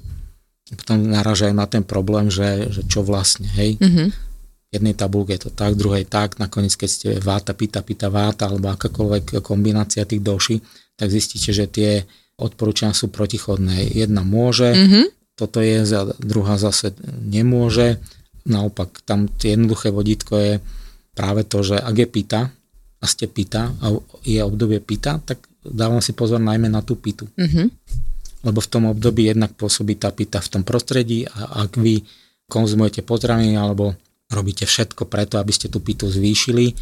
[0.76, 3.78] Potom naražajú na ten problém, že, že čo vlastne, hej.
[3.78, 4.08] Mm-hmm.
[4.74, 8.74] Jednej tabulke je to tak, druhej tak, nakoniec keď ste váta, pita, pita, váta, alebo
[8.74, 10.58] akákoľvek kombinácia tých doší,
[10.98, 11.92] tak zistíte, že tie
[12.42, 13.94] odporúčania sú protichodné.
[13.94, 15.38] Jedna môže, mm-hmm.
[15.38, 15.86] toto je,
[16.18, 18.02] druhá zase nemôže.
[18.50, 20.54] Naopak, tam jednoduché vodítko je
[21.14, 22.42] práve to, že ak je pita,
[23.04, 23.92] a ste pita a
[24.24, 27.28] je obdobie pita, tak dávam si pozor najmä na tú pitu.
[27.36, 27.68] Mm-hmm.
[28.44, 32.04] Lebo v tom období jednak pôsobí tá pita v tom prostredí a ak vy
[32.52, 33.96] konzumujete potraviny alebo
[34.28, 36.76] robíte všetko preto, aby ste tú pitu zvýšili,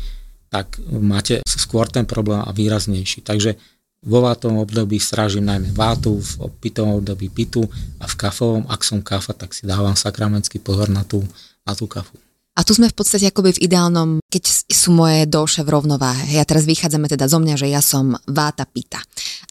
[0.52, 3.24] tak máte skôr ten problém a výraznejší.
[3.24, 3.56] Takže
[4.02, 7.62] vo vátovom období strážim najmä vátu, v pitovom období pitu
[8.02, 11.21] a v kafovom, ak som kafa, tak si dávam sakramentský pozor na tú,
[11.63, 12.17] na tú kafu.
[12.52, 16.36] A tu sme v podstate akoby v ideálnom, keď sú moje doše v rovnováhe.
[16.36, 19.00] Ja teraz vychádzame teda zo mňa, že ja som váta pita.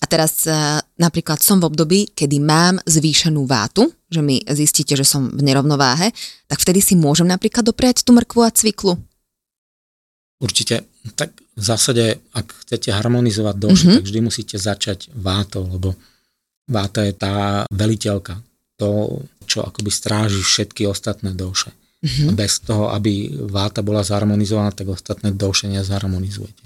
[0.01, 0.53] A teraz e,
[0.97, 6.11] napríklad som v období, kedy mám zvýšenú vátu, že mi zistíte, že som v nerovnováhe,
[6.49, 8.97] tak vtedy si môžem napríklad dopriať tú mrkvu a cviklu.
[10.41, 10.89] Určite.
[11.21, 13.97] Tak v zásade, ak chcete harmonizovať doše, mm-hmm.
[14.01, 15.93] tak vždy musíte začať vátou, lebo
[16.65, 18.41] váta je tá veliteľka.
[18.81, 21.77] To, čo akoby stráži všetky ostatné doše.
[22.01, 22.33] Mm-hmm.
[22.33, 26.65] Bez toho, aby váta bola zharmonizovaná, tak ostatné douše nezharmonizujete.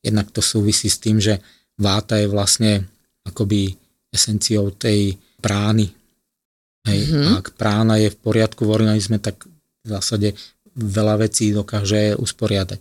[0.00, 1.44] Jednak to súvisí s tým, že
[1.80, 2.84] váta je vlastne
[3.24, 3.74] akoby
[4.12, 5.88] esenciou tej prány.
[6.84, 7.00] Hej.
[7.08, 7.26] Mm-hmm.
[7.26, 9.48] A ak prána je v poriadku v organizme, tak
[9.84, 10.36] v zásade
[10.76, 12.80] veľa vecí dokáže usporiadať.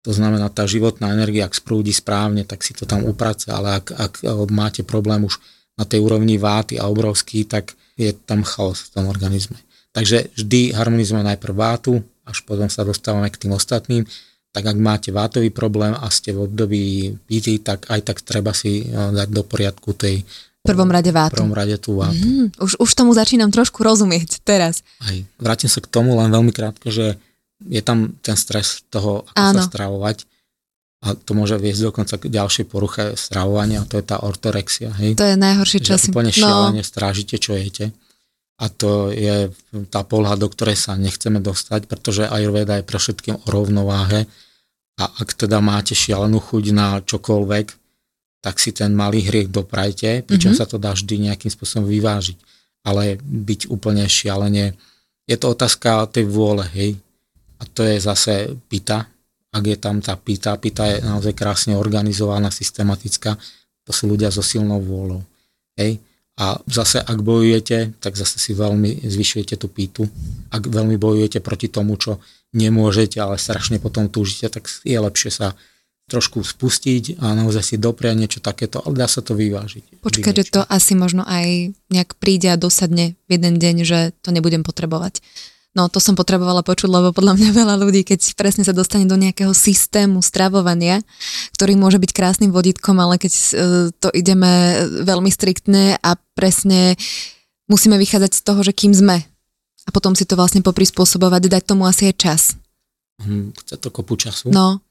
[0.00, 3.92] To znamená, tá životná energia, ak sprúdi správne, tak si to tam uprace, ale ak,
[3.92, 4.12] ak
[4.48, 5.36] máte problém už
[5.76, 9.60] na tej úrovni váty a obrovský, tak je tam chaos v tom organizme.
[9.92, 14.08] Takže vždy harmonizujeme najprv vátu, až potom sa dostávame k tým ostatným.
[14.50, 18.82] Tak ak máte vátový problém a ste v období pity, tak aj tak treba si
[18.82, 20.26] eh, dať do poriadku tej
[20.60, 21.40] prvom rade vátu.
[21.40, 22.20] Prvom rade tú vátu.
[22.20, 24.84] Mm, už, už tomu začínam trošku rozumieť teraz.
[25.00, 27.16] Aj, vrátim sa k tomu len veľmi krátko, že
[27.64, 29.56] je tam ten stres toho, ako Áno.
[29.56, 30.28] sa stravovať
[31.00, 34.92] a to môže viesť dokonca k ďalšej poruche stravovania a to je tá ortorexia.
[35.00, 35.16] Hej?
[35.16, 36.12] To je najhoršie, čo si...
[36.12, 36.88] Úplne šialene no.
[36.88, 37.96] strážite, čo jete
[38.60, 39.48] a to je
[39.88, 44.28] tá polha, do ktorej sa nechceme dostať, pretože Ayurveda je pre všetkým o rovnováhe
[45.00, 47.66] a ak teda máte šialenú chuť na čokoľvek,
[48.44, 50.60] tak si ten malý hriech doprajte, pričom mm-hmm.
[50.60, 52.36] sa to dá vždy nejakým spôsobom vyvážiť.
[52.84, 54.76] Ale byť úplne šialene,
[55.24, 56.96] je to otázka tej vôle, hej.
[57.60, 59.04] A to je zase pita.
[59.52, 63.36] Ak je tam tá pita, pita je naozaj krásne organizovaná, systematická,
[63.84, 65.20] to sú ľudia so silnou vôľou.
[65.76, 66.00] Hej
[66.40, 70.08] a zase, ak bojujete, tak zase si veľmi zvyšujete tú pítu.
[70.48, 72.16] Ak veľmi bojujete proti tomu, čo
[72.56, 75.52] nemôžete, ale strašne potom túžite, tak je lepšie sa
[76.10, 80.02] trošku spustiť a naozaj si dopriať niečo takéto, ale dá sa to vyvážiť.
[80.02, 84.34] Počkaj, že to asi možno aj nejak príde a dosadne v jeden deň, že to
[84.34, 85.22] nebudem potrebovať.
[85.70, 89.14] No to som potrebovala počuť, lebo podľa mňa veľa ľudí, keď presne sa dostane do
[89.14, 90.98] nejakého systému stravovania,
[91.54, 93.44] ktorý môže byť krásnym vodítkom, ale keď e,
[93.94, 96.98] to ideme veľmi striktne a presne
[97.70, 99.22] musíme vychádzať z toho, že kým sme.
[99.86, 102.42] A potom si to vlastne poprispôsobovať, dať tomu asi aj čas.
[103.22, 104.50] Hm, chce to kopu času.
[104.50, 104.82] No.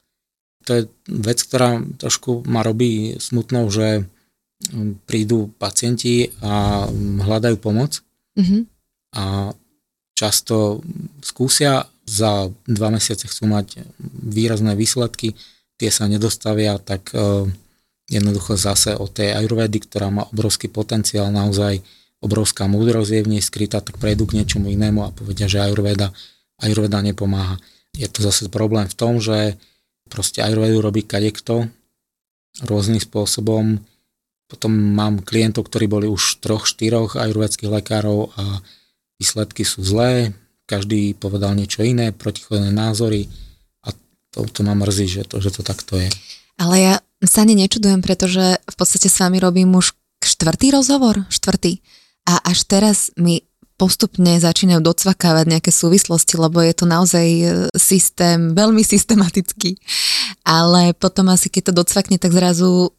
[0.64, 4.08] To je vec, ktorá trošku ma robí smutnou, že
[5.08, 6.84] prídu pacienti a
[7.24, 8.04] hľadajú pomoc
[8.36, 8.62] mm-hmm.
[9.16, 9.56] a
[10.20, 10.84] často
[11.24, 15.40] skúsia, za dva mesiace chcú mať výrazné výsledky,
[15.80, 17.48] tie sa nedostavia, tak uh,
[18.12, 21.80] jednoducho zase o tej ajurvedy, ktorá má obrovský potenciál, naozaj
[22.20, 26.12] obrovská múdrosť je v nej skrytá, tak prejdú k niečomu inému a povedia, že ajurveda,
[26.60, 27.62] ajurveda nepomáha.
[27.96, 29.56] Je to zase problém v tom, že
[30.12, 31.70] proste ajurvedu robí kadekto
[32.66, 33.80] rôznym spôsobom.
[34.50, 38.60] Potom mám klientov, ktorí boli už troch, štyroch ajurvedských lekárov a
[39.20, 40.34] výsledky sú zlé,
[40.66, 43.28] každý povedal niečo iné, protichodné názory
[43.84, 43.92] a
[44.32, 46.10] to, to ma mrzí, že to, že to takto je.
[46.60, 46.94] Ale ja
[47.28, 49.92] sa ani nečudujem, pretože v podstate s vami robím už
[50.24, 51.84] štvrtý rozhovor, štvrtý.
[52.28, 53.44] A až teraz mi
[53.80, 57.48] postupne začínajú docvakávať nejaké súvislosti, lebo je to naozaj e,
[57.80, 59.80] systém, veľmi systematický.
[60.44, 62.92] Ale potom asi keď to docvakne, tak zrazu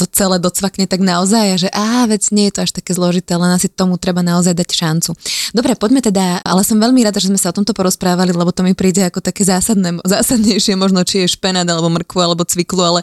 [0.00, 3.52] to celé docvakne tak naozaj, že á, vec nie je to až také zložité, len
[3.52, 5.12] asi tomu treba naozaj dať šancu.
[5.52, 8.64] Dobre, poďme teda, ale som veľmi rada, že sme sa o tomto porozprávali, lebo to
[8.64, 13.00] mi príde ako také zásadné, zásadnejšie, možno či je špenát, alebo mrkvu, alebo cviklu, ale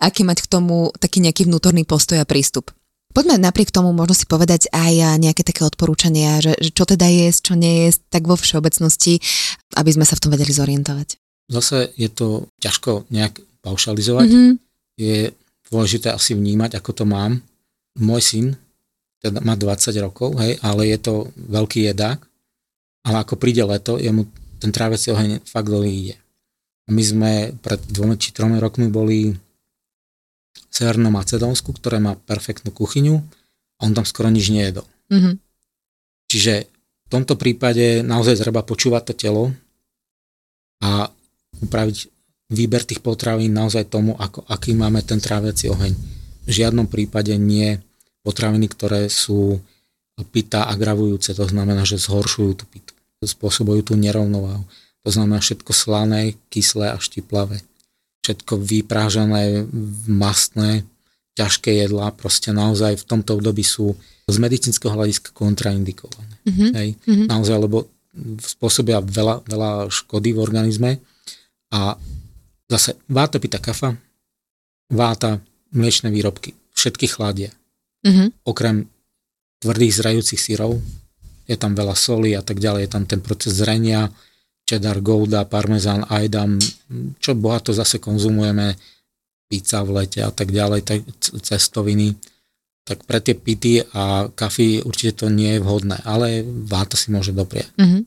[0.00, 2.72] aký mať k tomu taký nejaký vnútorný postoj a prístup.
[3.12, 7.32] Poďme napriek tomu možno si povedať aj nejaké také odporúčania, že, že čo teda je,
[7.34, 9.18] čo nie je, tak vo všeobecnosti,
[9.74, 11.18] aby sme sa v tom vedeli zorientovať.
[11.48, 14.28] Zase je to ťažko nejak paušalizovať.
[14.28, 14.52] Mm-hmm.
[15.00, 15.32] Je
[15.68, 17.40] dôležité asi vnímať, ako to mám.
[17.98, 18.46] Môj syn
[19.18, 22.22] teda má 20 rokov, hej, ale je to veľký jedák,
[23.02, 24.30] ale ako príde leto, jemu
[24.62, 26.14] ten trávecí oheň fakt dole ide.
[26.88, 33.18] My sme pred dvomi či tromi rokmi boli v Severnom Macedónsku, ktoré má perfektnú kuchyňu
[33.78, 34.86] a on tam skoro nič nejedol.
[35.10, 35.34] Mm-hmm.
[36.28, 36.54] Čiže
[37.08, 39.44] v tomto prípade naozaj treba počúvať to telo
[40.84, 41.10] a
[41.58, 42.17] upraviť
[42.48, 45.92] výber tých potravín naozaj tomu, ako, aký máme ten tráviaci oheň.
[46.48, 47.76] V žiadnom prípade nie
[48.24, 49.60] potraviny, ktoré sú
[50.32, 54.64] pita agravujúce, to znamená, že zhoršujú tú pitu, spôsobujú tú nerovnováhu.
[55.06, 57.62] To znamená všetko slané, kyslé a štiplavé.
[58.28, 59.64] všetko vyprážané,
[60.04, 60.84] mastné,
[61.40, 63.96] ťažké jedlá, proste naozaj v tomto období sú
[64.28, 66.36] z medicínskeho hľadiska kontraindikované.
[66.44, 66.70] Mm-hmm.
[66.76, 66.88] Hej?
[67.08, 67.26] Mm-hmm.
[67.30, 67.88] Naozaj, lebo
[68.42, 70.90] spôsobia veľa, veľa škody v organizme
[71.72, 71.96] a
[72.68, 73.96] zase váta pita kafa,
[74.92, 75.40] váta
[75.72, 77.52] mliečne výrobky, všetky chladia.
[78.04, 78.44] Mm-hmm.
[78.44, 78.86] Okrem
[79.58, 80.78] tvrdých zrajúcich syrov,
[81.48, 84.12] je tam veľa soli a tak ďalej, je tam ten proces zrenia,
[84.68, 86.60] cheddar, gouda, parmezán, ajdam,
[87.18, 88.76] čo bohato zase konzumujeme,
[89.48, 91.00] pizza v lete a tak ďalej, tak
[91.40, 92.12] cestoviny,
[92.84, 97.32] tak pre tie pity a kafy určite to nie je vhodné, ale váta si môže
[97.32, 97.72] doprieť.
[97.80, 98.02] Mm-hmm.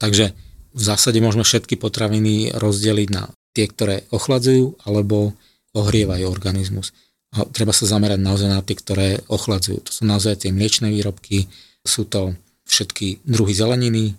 [0.00, 0.32] Takže
[0.72, 5.34] v zásade môžeme všetky potraviny rozdeliť na tie, ktoré ochladzujú alebo
[5.74, 6.94] ohrievajú organizmus.
[7.34, 9.82] A treba sa zamerať naozaj na tie, ktoré ochladzujú.
[9.82, 11.50] To sú naozaj tie mliečne výrobky,
[11.82, 12.38] sú to
[12.70, 14.14] všetky druhy zeleniny,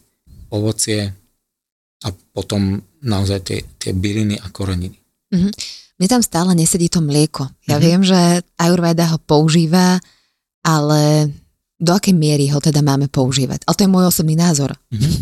[0.52, 1.16] ovocie
[2.04, 5.00] a potom naozaj tie, tie byliny a koreniny.
[5.32, 5.52] Mm-hmm.
[6.00, 7.48] Mne tam stále nesedí to mlieko.
[7.66, 7.86] Ja mm-hmm.
[7.86, 8.20] viem, že
[8.60, 10.04] Ayurveda ho používa,
[10.66, 11.32] ale
[11.80, 13.64] do akej miery ho teda máme používať?
[13.64, 14.76] Ale to je môj osobný názor.
[14.92, 15.18] Mm-hmm.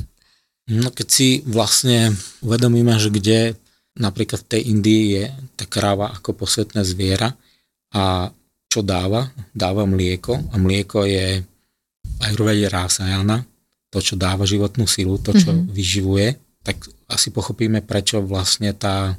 [0.67, 2.11] No keď si vlastne
[2.43, 3.55] uvedomíme, že kde
[3.97, 5.23] napríklad v tej Indii je
[5.57, 7.33] tá kráva ako posvetné zviera
[7.93, 8.29] a
[8.67, 9.31] čo dáva?
[9.51, 11.41] Dáva mlieko a mlieko je
[12.17, 13.45] Ayurvede rásajana,
[13.93, 15.69] to, čo dáva životnú silu, to, čo mm-hmm.
[15.71, 16.27] vyživuje,
[16.65, 19.15] tak asi pochopíme, prečo vlastne tá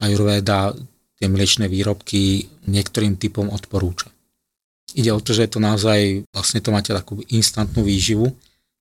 [0.00, 0.72] Ayurveda
[1.16, 4.12] tie mliečne výrobky niektorým typom odporúča.
[4.96, 8.32] Ide o to, že je to naozaj, vlastne to máte takú instantnú výživu,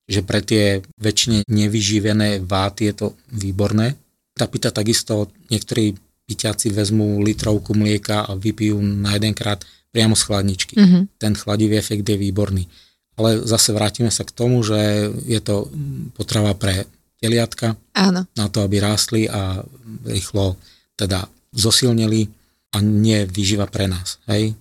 [0.05, 3.97] že pre tie väčšine nevyživené váty je to výborné.
[4.36, 5.95] Tá pita takisto, niektorí
[6.28, 9.63] piťaci vezmú litrovku mlieka a vypijú na jedenkrát
[9.95, 10.76] priamo z chladničky.
[10.76, 11.04] Mm-hmm.
[11.15, 12.67] Ten chladivý efekt je výborný.
[13.15, 15.71] Ale zase vrátime sa k tomu, že je to
[16.19, 16.84] potrava pre
[17.24, 18.28] teliatka Áno.
[18.36, 19.63] na to, aby rástli a
[20.04, 20.60] rýchlo
[21.00, 22.28] teda zosilnili
[22.76, 24.19] a nie výživa pre nás.
[24.28, 24.52] Hej.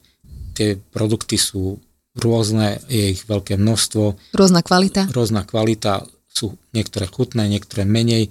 [0.55, 1.83] Tie produkty sú
[2.15, 4.31] rôzne, je ich veľké množstvo.
[4.39, 5.11] Rôzna kvalita?
[5.11, 8.31] Rôzna kvalita, sú niektoré chutné, niektoré menej,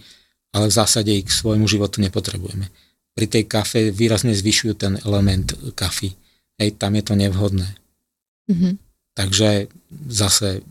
[0.53, 2.69] ale v zásade ich k svojmu životu nepotrebujeme.
[3.13, 6.13] Pri tej kafe výrazne zvyšujú ten element kafy.
[6.61, 7.69] Hej, tam je to nevhodné.
[8.49, 8.73] Mm-hmm.
[9.13, 9.69] Takže
[10.09, 10.65] zase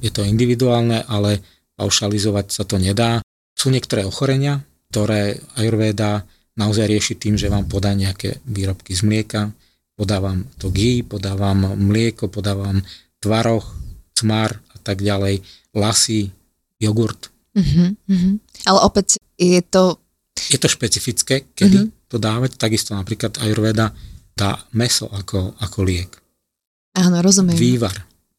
[0.00, 1.40] je to individuálne, ale
[1.76, 3.20] paušalizovať sa to nedá.
[3.56, 6.24] Sú niektoré ochorenia, ktoré Ayurveda
[6.56, 9.52] naozaj rieši tým, že vám podá nejaké výrobky z mlieka,
[9.96, 12.84] podávam to ghee, podávam mlieko, podávam
[13.20, 13.76] tvaroch,
[14.16, 15.44] cmar a tak ďalej,
[15.76, 16.32] lasy,
[16.80, 17.32] jogurt.
[17.56, 18.36] Uh-huh, uh-huh.
[18.68, 20.00] Ale opäť je to...
[20.36, 22.08] Je to špecifické, kedy uh-huh.
[22.12, 22.60] to dávať.
[22.60, 23.92] Takisto napríklad Ayurveda
[24.36, 26.12] dá meso ako, ako liek.
[26.96, 27.56] Áno, rozumiem.
[27.56, 27.96] Vývar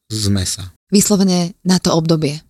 [0.10, 0.74] z mesa.
[0.94, 2.42] Vyslovene na to obdobie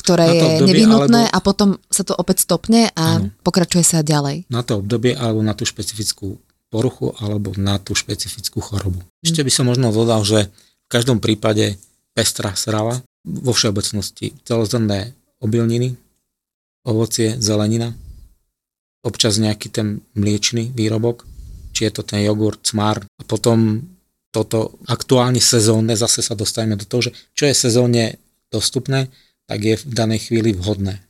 [0.00, 1.36] ktoré je obdobie, nevyhnutné alebo...
[1.36, 3.28] a potom sa to opäť stopne a ano.
[3.44, 4.48] pokračuje sa ďalej.
[4.48, 6.40] Na to obdobie alebo na tú špecifickú
[6.72, 9.04] poruchu alebo na tú špecifickú chorobu.
[9.04, 9.12] Hmm.
[9.20, 11.76] Ešte by som možno dodal, že v každom prípade
[12.16, 15.12] pestrá strava vo všeobecnosti celozrnné
[15.44, 16.00] obilniny,
[16.84, 17.92] ovocie, zelenina,
[19.04, 21.24] občas nejaký ten mliečný výrobok,
[21.72, 23.84] či je to ten jogurt, cmar a potom
[24.30, 28.04] toto aktuálne sezónne, zase sa dostaneme do toho, že čo je sezónne
[28.52, 29.10] dostupné,
[29.50, 31.02] tak je v danej chvíli vhodné.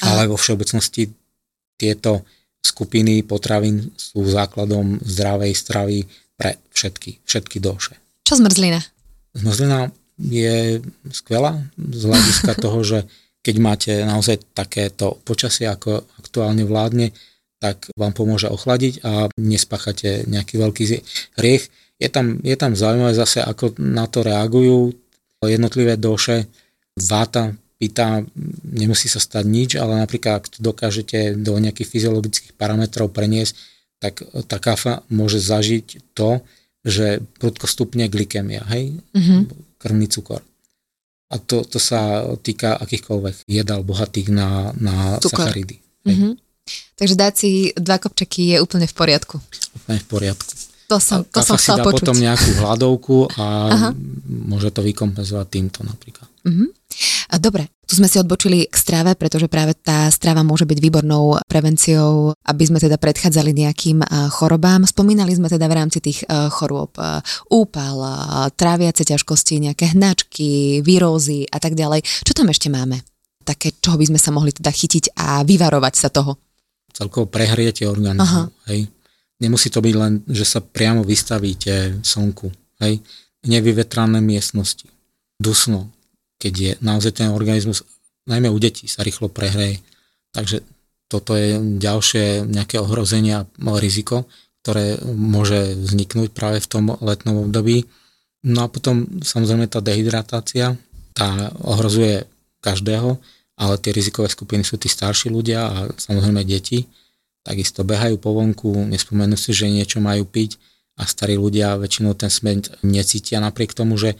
[0.00, 1.12] Ale vo všeobecnosti
[1.76, 2.24] tieto
[2.64, 5.98] skupiny potravín sú základom zdravej stravy
[6.38, 7.98] pre všetky, všetky doše.
[8.24, 8.80] Čo zmrzlina?
[9.36, 10.80] Zmrzlina je
[11.12, 12.98] skvelá z hľadiska toho, že
[13.42, 17.10] keď máte naozaj takéto počasie, ako aktuálne vládne,
[17.62, 20.84] tak vám pomôže ochladiť a nespáchate nejaký veľký
[21.38, 21.70] hriech.
[21.98, 24.90] Je tam, je tam zaujímavé zase, ako na to reagujú
[25.42, 26.50] jednotlivé doše.
[26.98, 28.22] Váta pýta,
[28.62, 33.58] nemusí sa stať nič, ale napríklad ak to dokážete do nejakých fyziologických parametrov preniesť,
[33.98, 36.42] tak tá kafa môže zažiť to,
[36.82, 39.40] že prudko stupne glykemia, hej, mm-hmm.
[39.78, 40.42] krvný cukor.
[41.32, 45.80] A to, to sa týka akýchkoľvek jedal bohatých na, na sacharidy.
[46.04, 46.32] Mm-hmm.
[46.94, 49.40] Takže dať si dva kopčeky je úplne v poriadku.
[49.82, 50.52] Úplne v poriadku.
[50.92, 52.04] To som, to som chcel si dá počuť.
[52.04, 53.90] potom nejakú hladovku a Aha.
[54.28, 56.28] môže to vykompenzovať týmto napríklad.
[56.42, 56.68] Mm-hmm.
[57.40, 62.36] Dobre, tu sme si odbočili k strave, pretože práve tá strava môže byť výbornou prevenciou,
[62.44, 64.84] aby sme teda predchádzali nejakým chorobám.
[64.84, 66.92] Spomínali sme teda v rámci tých chorôb
[67.48, 67.96] úpal,
[68.52, 72.04] tráviace ťažkosti, nejaké hnačky, výrózy a tak ďalej.
[72.04, 73.00] Čo tam ešte máme?
[73.42, 76.36] Také, čoho by sme sa mohli teda chytiť a vyvarovať sa toho?
[76.92, 78.52] Celkovo prehriete organizmu.
[78.68, 78.92] Hej.
[79.40, 82.52] Nemusí to byť len, že sa priamo vystavíte slnku.
[82.84, 83.00] Hej.
[83.48, 84.86] Nevyvetrané miestnosti.
[85.40, 85.90] Dusno,
[86.42, 87.86] keď je naozaj ten organizmus,
[88.26, 89.78] najmä u detí, sa rýchlo prehreje.
[90.34, 90.66] Takže
[91.06, 93.46] toto je ďalšie nejaké ohrozenie a
[93.78, 94.26] riziko,
[94.66, 97.86] ktoré môže vzniknúť práve v tom letnom období.
[98.42, 100.74] No a potom samozrejme tá dehydratácia,
[101.14, 102.26] tá ohrozuje
[102.58, 103.22] každého,
[103.54, 106.90] ale tie rizikové skupiny sú tí starší ľudia a samozrejme deti.
[107.42, 110.58] Takisto behajú po vonku, nespomenú si, že niečo majú piť
[110.98, 114.14] a starí ľudia väčšinou ten smet necítia napriek tomu, že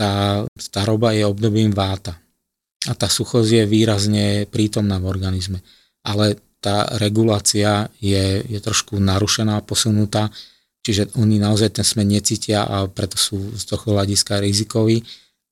[0.00, 2.16] tá staroba je obdobím váta
[2.88, 5.60] a tá suchosť je výrazne prítomná v organizme.
[6.00, 10.32] Ale tá regulácia je, je trošku narušená, posunutá,
[10.80, 15.04] čiže oni naozaj ten smet necítia a preto sú z toho hľadiska rizikoví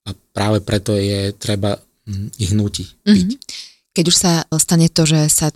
[0.09, 1.77] a práve preto je treba
[2.09, 3.29] hm, ich nutí piť.
[3.37, 3.93] Mm-hmm.
[3.93, 5.53] Keď už sa stane to, že sa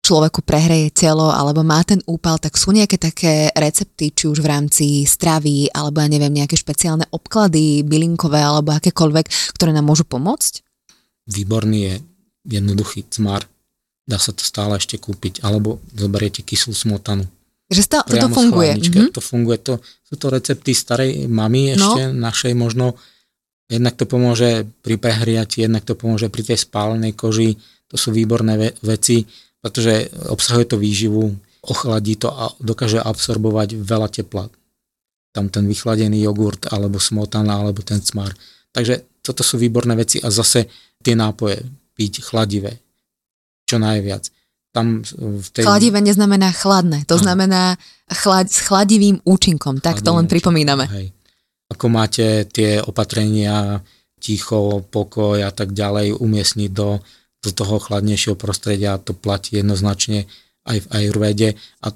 [0.00, 4.50] človeku prehreje telo alebo má ten úpal, tak sú nejaké také recepty, či už v
[4.50, 10.64] rámci stravy alebo ja neviem, nejaké špeciálne obklady, bylinkové alebo akékoľvek, ktoré nám môžu pomôcť?
[11.30, 11.94] Výborný je
[12.58, 13.44] jednoduchý cmar.
[14.08, 15.44] Dá sa to stále ešte kúpiť.
[15.46, 17.28] Alebo zoberiete kyslú smotanu.
[17.70, 18.74] Že stále to funguje.
[18.74, 19.14] Mm-hmm.
[19.14, 19.58] To funguje.
[19.62, 21.94] To, sú to recepty starej mamy no.
[21.94, 22.18] ešte, no.
[22.18, 22.98] našej možno.
[23.70, 27.54] Jednak to pomôže pri prehriati, jednak to pomôže pri tej spálenej koži.
[27.86, 29.22] To sú výborné ve- veci
[29.60, 34.48] pretože obsahuje to výživu, ochladí to a dokáže absorbovať veľa tepla.
[35.30, 38.32] Tam ten vychladený jogurt, alebo smotana, alebo ten cmar.
[38.72, 40.66] Takže toto sú výborné veci a zase
[41.04, 41.60] tie nápoje
[41.94, 42.80] piť chladivé.
[43.68, 44.26] Čo najviac.
[44.70, 45.66] Tam v tej...
[45.66, 47.22] Chladivé neznamená chladné, to Aha.
[47.22, 47.62] znamená
[48.06, 50.86] chlad, s chladivým účinkom, tak to len pripomíname.
[50.86, 51.06] Hej.
[51.70, 53.82] Ako máte tie opatrenia,
[54.18, 56.98] ticho, pokoj a tak ďalej umiestniť do
[57.40, 60.28] do toho chladnejšieho prostredia, to platí jednoznačne
[60.68, 61.48] aj v ajurvede
[61.80, 61.88] a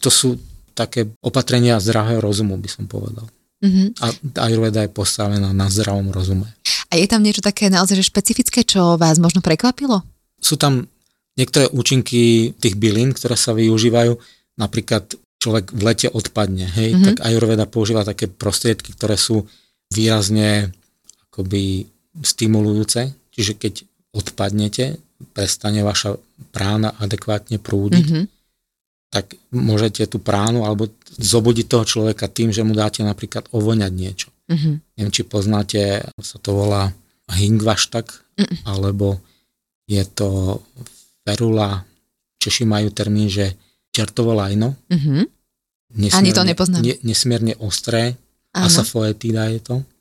[0.00, 0.40] to sú
[0.72, 3.28] také opatrenia zdravého rozumu, by som povedal.
[3.60, 3.86] Mm-hmm.
[4.00, 4.06] A
[4.48, 6.48] ajurveda je postavená na zdravom rozume.
[6.88, 10.00] A je tam niečo také naozaj že špecifické, čo vás možno prekvapilo?
[10.40, 10.88] Sú tam
[11.36, 14.16] niektoré účinky tých bylín, ktoré sa využívajú.
[14.56, 17.06] Napríklad človek v lete odpadne, hej, mm-hmm.
[17.06, 19.44] tak ajurveda používa také prostriedky, ktoré sú
[19.92, 20.72] výrazne
[21.28, 21.84] akoby
[22.24, 23.12] stimulujúce.
[23.32, 23.74] Čiže keď
[24.10, 24.98] odpadnete,
[25.32, 26.18] prestane vaša
[26.50, 28.24] prána adekvátne prúdiť, mm-hmm.
[29.12, 34.28] tak môžete tú pránu alebo zobudiť toho človeka tým, že mu dáte napríklad ovoňať niečo.
[34.50, 34.74] Mm-hmm.
[34.98, 35.80] Neviem, či poznáte,
[36.18, 36.90] sa to volá
[37.30, 38.58] hingvaštak, mm-hmm.
[38.66, 39.22] alebo
[39.86, 40.58] je to
[41.22, 41.86] ferula,
[42.40, 43.52] Češi majú termín, že
[43.92, 44.72] čertovo lajno.
[44.88, 45.22] Mm-hmm.
[46.16, 46.80] Ani to nepoznám.
[46.80, 48.16] Ne, nesmierne ostré,
[48.56, 49.99] asafoetída je to to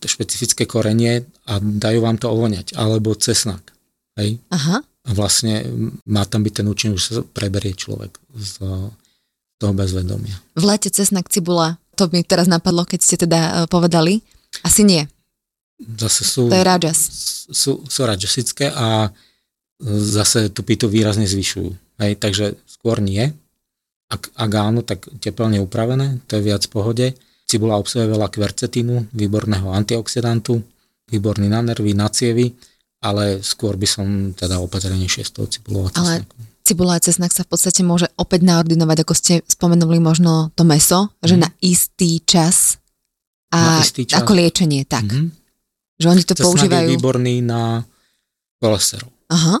[0.00, 2.76] špecifické korenie a dajú vám to ovoňať.
[2.76, 3.72] Alebo cesnak.
[4.16, 4.40] Hej?
[4.52, 4.80] Aha.
[4.82, 5.66] A vlastne
[6.06, 8.52] má tam byť ten účinok, že sa preberie človek z
[9.58, 10.38] toho bezvedomia.
[10.54, 14.22] V lete cesnak, cibula, to mi teraz napadlo, keď ste teda e, povedali.
[14.62, 15.06] Asi nie.
[15.82, 16.46] Zase sú...
[16.46, 16.98] To je rajas.
[17.50, 19.10] Sú, sú rajasické a
[19.86, 21.70] zase tu pitu výrazne zvyšujú.
[21.98, 22.12] Hej?
[22.22, 23.34] Takže skôr nie.
[24.06, 27.06] Ak, ak áno, tak teplne upravené, to je viac v pohode
[27.52, 30.56] Cibula obsahuje veľa kvercetínu, výborného antioxidantu,
[31.12, 32.48] výborný na nervy, na cievy,
[33.04, 36.32] ale skôr by som teda opatrnejšie s tou cibulou a cesnakom.
[36.32, 40.64] Ale cibula a cesnak sa v podstate môže opäť naordinovať, ako ste spomenuli možno to
[40.64, 41.28] meso, mm.
[41.28, 41.42] že mhm.
[41.44, 42.80] na istý čas
[43.52, 44.24] a istý čas.
[44.24, 45.04] ako liečenie, tak.
[45.04, 45.28] Mm-hmm.
[46.00, 46.88] Že oni to Cesnak používajú.
[46.88, 47.84] je výborný na
[48.64, 49.12] cholesterol.
[49.28, 49.60] Aha.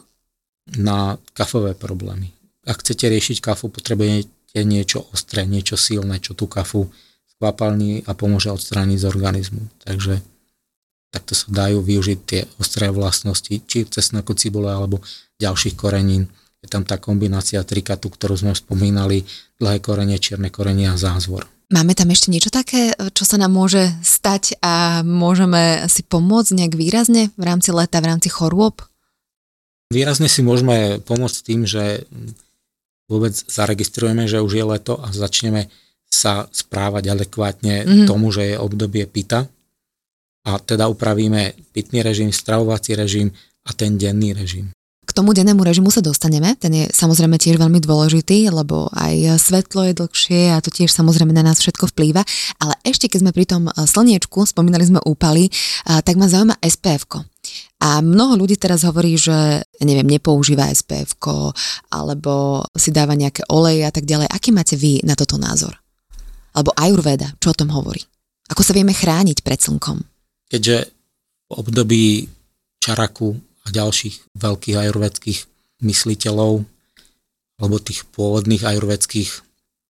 [0.80, 2.32] Na kafové problémy.
[2.64, 6.88] Ak chcete riešiť kafu, potrebujete niečo ostré, niečo silné, čo tú kafu
[7.42, 9.66] kvapalní a pomôže odstrániť z organizmu.
[9.82, 10.22] Takže
[11.10, 15.02] takto sa dajú využiť tie ostré vlastnosti, či cesnaku cibule alebo
[15.42, 16.30] ďalších korenín.
[16.62, 19.26] Je tam tá kombinácia trikatu, ktorú sme spomínali,
[19.58, 21.50] dlhé korenie, čierne korenie a zázvor.
[21.74, 26.78] Máme tam ešte niečo také, čo sa nám môže stať a môžeme si pomôcť nejak
[26.78, 28.86] výrazne v rámci leta, v rámci chorôb?
[29.90, 32.06] Výrazne si môžeme pomôcť tým, že
[33.10, 35.72] vôbec zaregistrujeme, že už je leto a začneme
[36.12, 38.06] sa správať adekvátne mm-hmm.
[38.06, 39.48] tomu, že je obdobie pita
[40.44, 43.32] a teda upravíme pitný režim, stravovací režim
[43.64, 44.68] a ten denný režim.
[45.02, 49.90] K tomu dennému režimu sa dostaneme, ten je samozrejme tiež veľmi dôležitý, lebo aj svetlo
[49.90, 52.22] je dlhšie a to tiež samozrejme na nás všetko vplýva,
[52.62, 56.54] ale ešte keď sme pri tom eh, slniečku, spomínali sme úpaly, eh, tak ma zaujíma
[56.62, 57.18] spf -ko.
[57.82, 61.18] A mnoho ľudí teraz hovorí, že neviem, nepoužíva spf
[61.90, 64.30] alebo si dáva nejaké oleje a tak ďalej.
[64.30, 65.81] Aký máte vy na toto názor?
[66.52, 68.00] Alebo ajurveda, čo o tom hovorí?
[68.52, 70.04] Ako sa vieme chrániť pred slnkom?
[70.52, 70.92] Keďže
[71.48, 72.04] v období
[72.82, 75.40] Čaraku a ďalších veľkých ajurvedských
[75.86, 76.64] mysliteľov
[77.62, 79.30] alebo tých pôvodných ajurvedských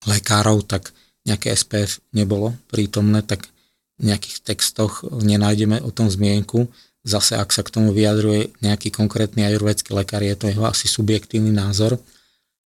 [0.05, 0.93] lekárov, tak
[1.25, 3.49] nejaké SPF nebolo prítomné, tak
[3.97, 6.67] v nejakých textoch nenájdeme o tom zmienku.
[7.03, 11.51] zase ak sa k tomu vyjadruje nejaký konkrétny ajurvedský lekár, je to jeho asi subjektívny
[11.51, 11.99] názor,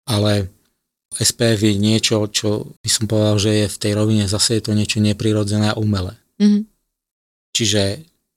[0.06, 0.50] ale
[1.16, 4.74] SPF je niečo, čo by som povedal, že je v tej rovine zase je to
[4.76, 6.20] niečo neprirodzené a umelé.
[6.38, 6.64] Mm-hmm.
[7.56, 7.82] Čiže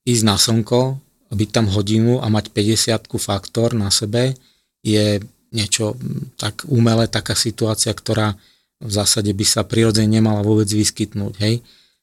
[0.06, 0.96] ísť na slnko,
[1.30, 4.34] byť tam hodinu a mať 50 faktor na sebe
[4.82, 5.94] je niečo
[6.38, 8.34] tak umelé, taká situácia, ktorá
[8.80, 11.34] v zásade by sa prirodzene nemala vôbec vyskytnúť.
[11.42, 11.60] Hej?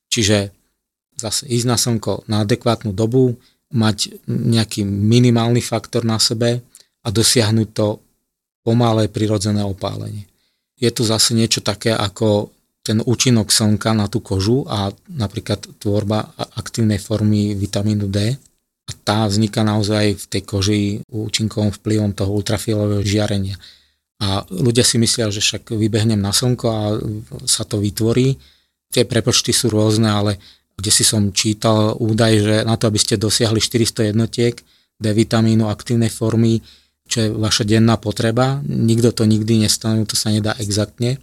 [0.08, 0.54] Čiže
[1.18, 3.36] zase ísť na slnko na adekvátnu dobu,
[3.68, 6.64] mať nejaký minimálny faktor na sebe
[7.04, 8.00] a dosiahnuť to
[8.64, 10.24] pomalé prirodzené opálenie.
[10.78, 12.54] Je tu zase niečo také ako
[12.86, 18.38] ten účinok slnka na tú kožu a napríklad tvorba aktívnej formy vitamínu D.
[18.88, 23.60] A tá vzniká naozaj v tej koži účinkovým vplyvom toho ultrafialového žiarenia.
[24.24, 26.82] A ľudia si myslia, že však vybehnem na slnko a
[27.44, 28.40] sa to vytvorí.
[28.88, 30.40] Tie prepočty sú rôzne, ale
[30.80, 34.56] kde si som čítal údaj, že na to, aby ste dosiahli 400 jednotiek
[34.98, 36.64] D vitamínu aktívnej formy,
[37.08, 41.18] čo je vaša denná potreba, nikto to nikdy nestanovil, to sa nedá exaktne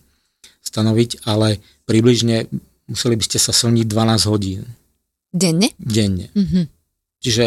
[0.65, 2.49] stanoviť, ale približne
[2.89, 4.65] museli by ste sa slniť 12 hodín.
[5.29, 5.71] Denne?
[5.77, 6.33] Denne.
[6.33, 6.65] Mm-hmm.
[7.21, 7.45] Čiže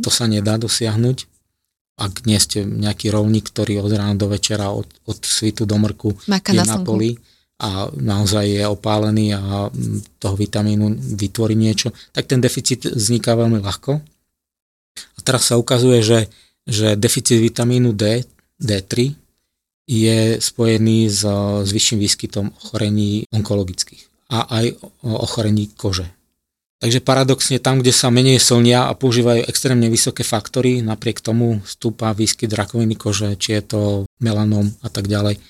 [0.00, 1.18] to sa nedá dosiahnuť,
[1.96, 6.12] ak nie ste nejaký rovník, ktorý od rána do večera, od, od svitu do mrku
[6.28, 7.16] Maka je na, na poli
[7.56, 9.72] a naozaj je opálený a
[10.20, 13.96] toho vitamínu vytvorí niečo, tak ten deficit vzniká veľmi ľahko.
[15.16, 16.28] A teraz sa ukazuje, že,
[16.66, 18.26] že deficit vitamínu D,
[18.58, 19.14] D3
[19.86, 21.22] je spojený s,
[21.62, 24.02] s vyšším výskytom ochorení onkologických
[24.34, 26.10] a aj ochorení kože.
[26.76, 32.12] Takže paradoxne tam, kde sa menej slnia a používajú extrémne vysoké faktory, napriek tomu stúpa
[32.12, 33.80] výskyt rakoviny kože, či je to
[34.20, 35.40] melanom a tak ďalej,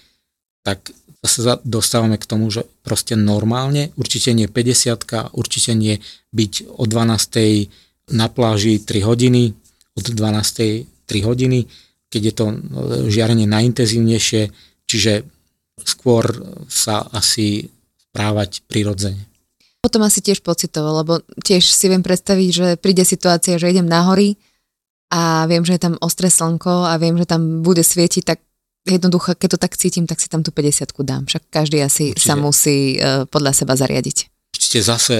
[0.62, 0.94] tak
[1.26, 5.98] sa dostávame k tomu, že proste normálne, určite nie 50 určite nie
[6.30, 8.14] byť o 12.
[8.14, 9.50] na pláži 3 hodiny,
[9.96, 10.95] od 12.
[11.06, 11.66] 3 hodiny,
[12.10, 12.56] keď je to e,
[13.10, 14.42] žiarenie najintenzívnejšie,
[14.86, 15.26] čiže
[15.82, 16.24] skôr
[16.66, 17.70] sa asi
[18.10, 19.22] správať prirodzene.
[19.84, 24.02] Potom asi tiež pocitovo, lebo tiež si viem predstaviť, že príde situácia, že idem na
[24.08, 24.34] hory
[25.14, 28.42] a viem, že je tam ostré slnko a viem, že tam bude svietiť, tak
[28.82, 31.22] jednoducho, keď to tak cítim, tak si tam tú 50 dám.
[31.30, 32.26] Však každý asi Určite.
[32.26, 34.16] sa musí uh, podľa seba zariadiť.
[34.56, 35.16] Určite zase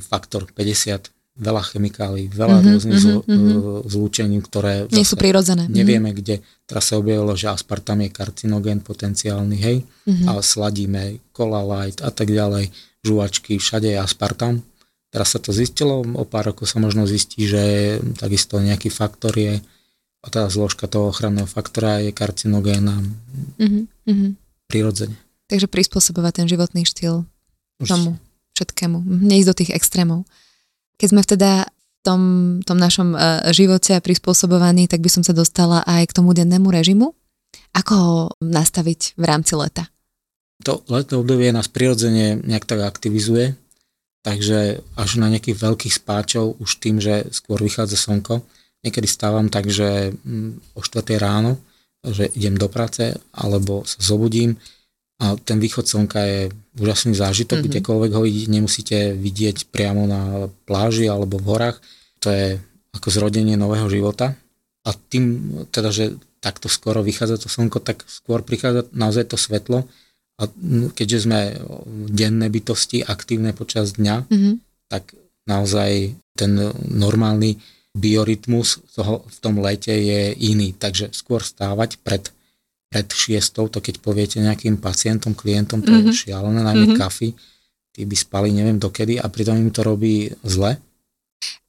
[0.00, 5.66] faktor 50, veľa chemikálií, veľa mm-hmm, rôznych mm-hmm, zl- zlúčení, ktoré nie sú prirodzené.
[5.66, 6.20] Nevieme, mm-hmm.
[6.22, 6.36] kde.
[6.62, 10.30] Teraz sa objavilo, že aspartam je karcinogén potenciálny, hej, mm-hmm.
[10.30, 12.70] a sladíme cola light a tak ďalej,
[13.02, 14.62] žuvačky, všade je aspartam.
[15.10, 19.58] Teraz sa to zistilo, o pár rokov sa možno zistí, že takisto nejaký faktor je
[20.24, 23.02] a tá zložka toho ochranného faktora je karcinogénna
[23.60, 24.30] mm-hmm.
[24.70, 25.18] prirodzene.
[25.50, 27.28] Takže prispôsobovať ten životný štýl
[27.82, 28.16] Už tomu
[28.56, 29.02] všetkému.
[29.04, 30.24] Neísť do tých extrémov.
[31.00, 32.22] Keď sme teda v tom,
[32.62, 37.16] tom našom uh, živote prispôsobovaní, tak by som sa dostala aj k tomu dennému režimu.
[37.74, 39.90] Ako ho nastaviť v rámci leta?
[40.62, 43.58] To letné obdobie nás prirodzene nejak tak aktivizuje,
[44.22, 48.46] takže až na nejakých veľkých spáčov už tým, že skôr vychádza slnko,
[48.84, 51.56] Niekedy stávam tak, že mm, o 4 ráno,
[52.04, 54.60] že idem do práce, alebo sa zobudím
[55.24, 56.40] a ten východ slnka je
[56.76, 57.72] úžasný zážitok, mm-hmm.
[57.80, 61.80] kdekoľvek ho vidíte, nemusíte vidieť priamo na pláži alebo v horách.
[62.20, 62.60] To je
[62.92, 64.36] ako zrodenie nového života.
[64.84, 69.88] A tým, teda, že takto skoro vychádza to slnko, tak skôr prichádza naozaj to svetlo.
[70.36, 70.44] A
[70.92, 71.56] keďže sme
[72.12, 74.54] denné bytosti, aktívne počas dňa, mm-hmm.
[74.92, 75.16] tak
[75.48, 76.52] naozaj ten
[76.90, 77.56] normálny
[77.94, 82.34] biorytmus toho v tom lete je iný, takže skôr stávať pred,
[82.94, 86.06] pred šiestou, to keď poviete nejakým pacientom, klientom, to mm-hmm.
[86.06, 86.20] je mhm.
[86.22, 87.02] šialené, najmä mm-hmm.
[87.02, 87.34] kafy,
[87.90, 90.78] tí by spali neviem dokedy a pritom im to robí zle.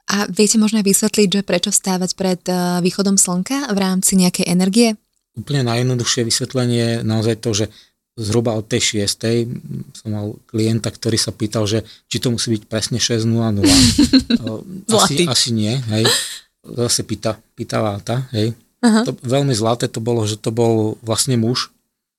[0.05, 4.93] A viete možno vysvetliť, že prečo stávať pred uh, východom slnka v rámci nejakej energie?
[5.33, 7.65] Úplne najjednoduchšie vysvetlenie je naozaj to, že
[8.13, 9.97] zhruba od tej 6.
[9.97, 13.25] som mal klienta, ktorý sa pýtal, že či to musí byť presne 6.00.
[14.93, 16.05] asi, asi nie, hej.
[16.61, 18.53] Zase pýta, pýta váta, hej.
[18.85, 19.01] Aha.
[19.09, 21.73] To, veľmi zlaté to bolo, že to bol vlastne muž.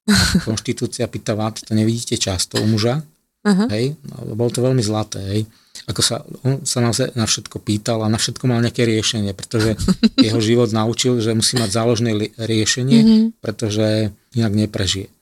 [0.48, 3.06] Konštitúcia pýta váta, to nevidíte často u muža.
[3.46, 3.70] Aha.
[3.70, 3.94] Hej.
[4.10, 5.42] No, bolo to veľmi zlaté, hej.
[5.86, 9.78] Ako sa, on sa naozaj na všetko pýtal a na všetko mal nejaké riešenie, pretože
[10.26, 13.24] jeho život naučil, že musí mať záložné riešenie, mm-hmm.
[13.38, 15.14] pretože inak neprežije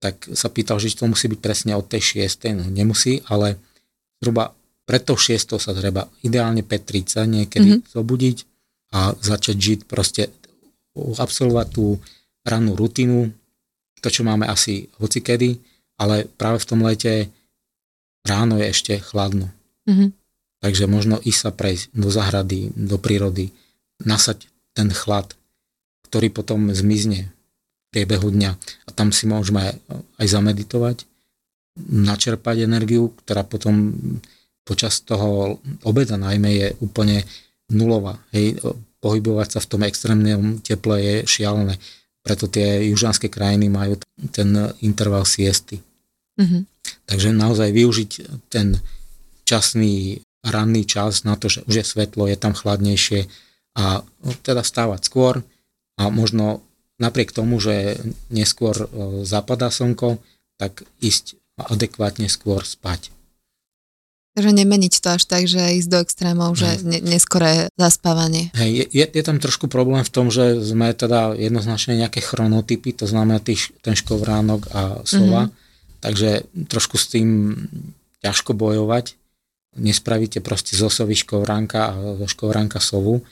[0.00, 2.56] tak sa pýtal, že to musí byť presne od tej 6.
[2.56, 3.60] No nemusí, ale
[4.18, 4.56] zhruba
[4.88, 5.60] pred tou 6.
[5.60, 7.92] sa treba ideálne 5.30 niekedy mm-hmm.
[7.92, 8.38] zobudiť
[8.96, 10.32] a začať žiť proste,
[10.96, 11.98] absolvovať tú
[12.44, 13.30] rannú rutinu,
[14.00, 15.60] to, čo máme asi hocikedy,
[16.00, 17.28] ale práve v tom lete
[18.24, 19.52] ráno je ešte chladno.
[19.84, 20.08] Mm-hmm.
[20.60, 23.52] Takže možno ísť sa prejsť do zahrady, do prírody,
[24.04, 25.32] nasať ten chlad,
[26.08, 28.50] ktorý potom zmizne v priebehu dňa.
[28.88, 29.76] A tam si môžeme
[30.20, 30.96] aj zameditovať,
[31.80, 33.96] načerpať energiu, ktorá potom
[34.64, 37.24] počas toho obeda najmä je úplne
[37.72, 38.20] nulová.
[38.36, 38.60] Hej,
[39.00, 41.80] pohybovať sa v tom extrémnom teple je šialené.
[42.20, 43.96] Preto tie južanské krajiny majú
[44.30, 44.52] ten
[44.84, 45.80] interval siesty.
[46.36, 46.62] Mm-hmm.
[47.08, 48.10] Takže naozaj využiť
[48.52, 48.76] ten
[49.48, 53.28] časný ranný čas na to, že už je svetlo, je tam chladnejšie
[53.76, 55.34] a no, teda stávať skôr
[56.00, 56.64] a možno
[57.00, 58.00] napriek tomu, že
[58.32, 58.86] neskôr e,
[59.24, 60.20] zapadá slnko,
[60.60, 63.12] tak ísť adekvátne skôr spať.
[64.38, 68.54] Takže nemeniť to až tak, že ísť do extrémov, že ne, neskoré zaspávanie.
[68.54, 73.10] Hej, je, je tam trošku problém v tom, že sme teda jednoznačne nejaké chronotypy, to
[73.10, 75.98] znamená tý, ten škovránok a sova, mm-hmm.
[75.98, 76.30] takže
[76.70, 77.58] trošku s tým
[78.22, 79.18] ťažko bojovať
[79.76, 83.22] nespravíte proste z osovy škovránka a zo škovránka sovu,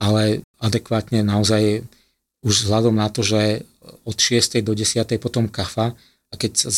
[0.00, 1.84] ale adekvátne naozaj
[2.42, 3.68] už vzhľadom na to, že
[4.06, 4.62] od 6.
[4.64, 5.04] do 10.
[5.20, 5.92] potom kafa
[6.32, 6.70] a keď sa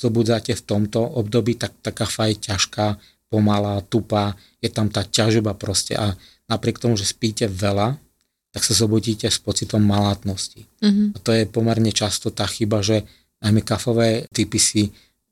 [0.00, 2.96] zobudáte v tomto období, tak tá kafa je ťažká,
[3.28, 4.32] pomalá, tupá,
[4.64, 6.16] je tam tá ťažoba proste a
[6.48, 8.00] napriek tomu, že spíte veľa,
[8.48, 10.64] tak sa zobudíte s pocitom malátnosti.
[10.80, 11.06] Mm-hmm.
[11.14, 13.04] A to je pomerne často tá chyba, že
[13.44, 14.82] najmä kafové typy si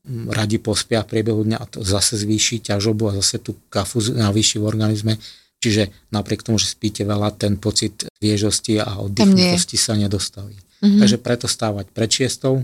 [0.07, 4.63] radi pospia v priebehu dňa a to zase zvýši ťažobu a zase tú kafu navýši
[4.63, 5.19] v organizme.
[5.59, 10.55] Čiže napriek tomu, že spíte veľa, ten pocit sviežosti a oddychnutosti sa nedostaví.
[10.55, 11.01] Mm-hmm.
[11.01, 12.63] Takže preto stávať pred šiestou,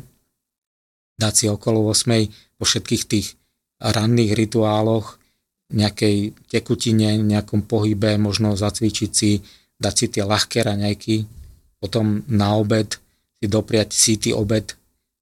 [1.18, 3.34] dať si okolo 8 po všetkých tých
[3.82, 5.18] ranných rituáloch,
[5.72, 9.40] nejakej tekutine, nejakom pohybe, možno zacvičiť si,
[9.80, 11.24] dať si tie ľahké raňajky,
[11.80, 13.00] potom na obed
[13.40, 14.76] si dopriať síty obed,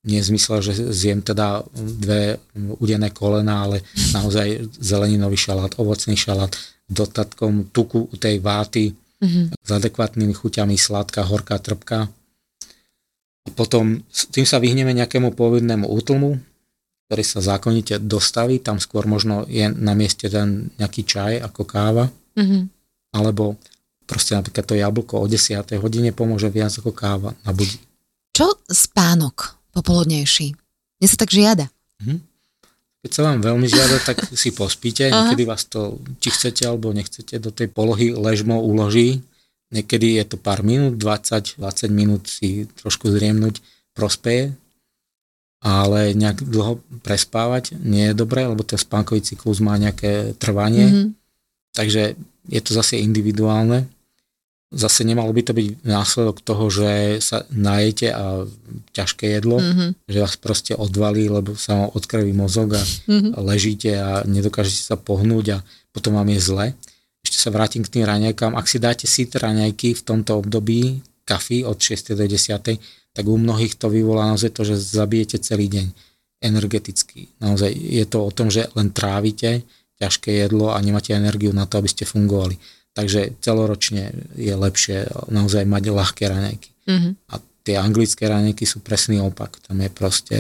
[0.05, 2.41] nie v zmysle, že zjem teda dve
[2.80, 3.84] udené kolena, ale
[4.16, 6.53] naozaj zeleninový šalát, ovocný šalát,
[6.88, 9.45] dotatkom tuku u tej váty, mm-hmm.
[9.61, 12.09] s adekvátnymi chuťami, sladká, horká, trpká.
[13.47, 16.36] A potom tým sa vyhneme nejakému povednému útlmu,
[17.09, 22.07] ktorý sa zákonite dostaví, tam skôr možno je na mieste ten nejaký čaj ako káva,
[22.38, 22.62] mm-hmm.
[23.16, 23.59] alebo
[24.07, 25.59] proste napríklad to jablko o 10.
[25.82, 27.78] hodine pomôže viac ako káva na budí.
[28.30, 29.61] Čo spánok?
[29.70, 30.55] popoludnejší.
[31.01, 31.70] Mne sa tak žiada.
[32.03, 32.26] Mhm.
[33.01, 35.09] Keď sa vám veľmi žiada, tak si pospíte.
[35.09, 39.24] Niekedy vás to, či chcete alebo nechcete, do tej polohy ležmo uloží.
[39.71, 43.62] Niekedy je to pár minút, 20, 20 minút si trošku zriemnúť
[43.95, 44.55] prospeje,
[45.62, 50.87] ale nejak dlho prespávať nie je dobré, lebo ten spánkový cyklus má nejaké trvanie.
[50.91, 51.09] Mm-hmm.
[51.77, 52.03] Takže
[52.51, 53.87] je to zase individuálne
[54.71, 58.47] zase nemalo by to byť následok toho, že sa najete a
[58.95, 60.07] ťažké jedlo, mm-hmm.
[60.07, 63.35] že vás proste odvalí, lebo sa vám odkrví mozog a mm-hmm.
[63.43, 66.66] ležíte a nedokážete sa pohnúť a potom vám je zle.
[67.31, 68.59] Ešte sa vrátim k tým raňajkám.
[68.59, 72.18] Ak si dáte síte raňajky v tomto období, kafy od 6.
[72.18, 72.59] do 10.
[73.14, 75.87] tak u mnohých to vyvolá naozaj to, že zabijete celý deň
[76.43, 77.31] energeticky.
[77.39, 79.62] Naozaj je to o tom, že len trávite
[80.03, 82.59] ťažké jedlo a nemáte energiu na to, aby ste fungovali
[82.91, 86.70] Takže celoročne je lepšie naozaj mať ľahké raňajky.
[86.91, 87.12] Mm-hmm.
[87.31, 89.62] A tie anglické raňajky sú presný opak.
[89.62, 90.37] Tam je proste